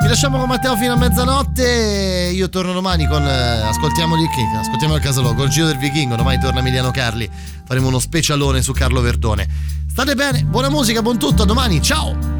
[0.00, 2.30] Vi lasciamo con Matteo fino a mezzanotte.
[2.32, 6.16] Io torno domani con eh, Ascoltiamo il King, ascoltiamo il Casalò, col Giro del Vichingo.
[6.16, 7.30] Domani torna Emiliano Carli.
[7.66, 9.46] Faremo uno specialone su Carlo Verdone.
[9.90, 12.39] State bene, buona musica, buon tutto, a domani, ciao!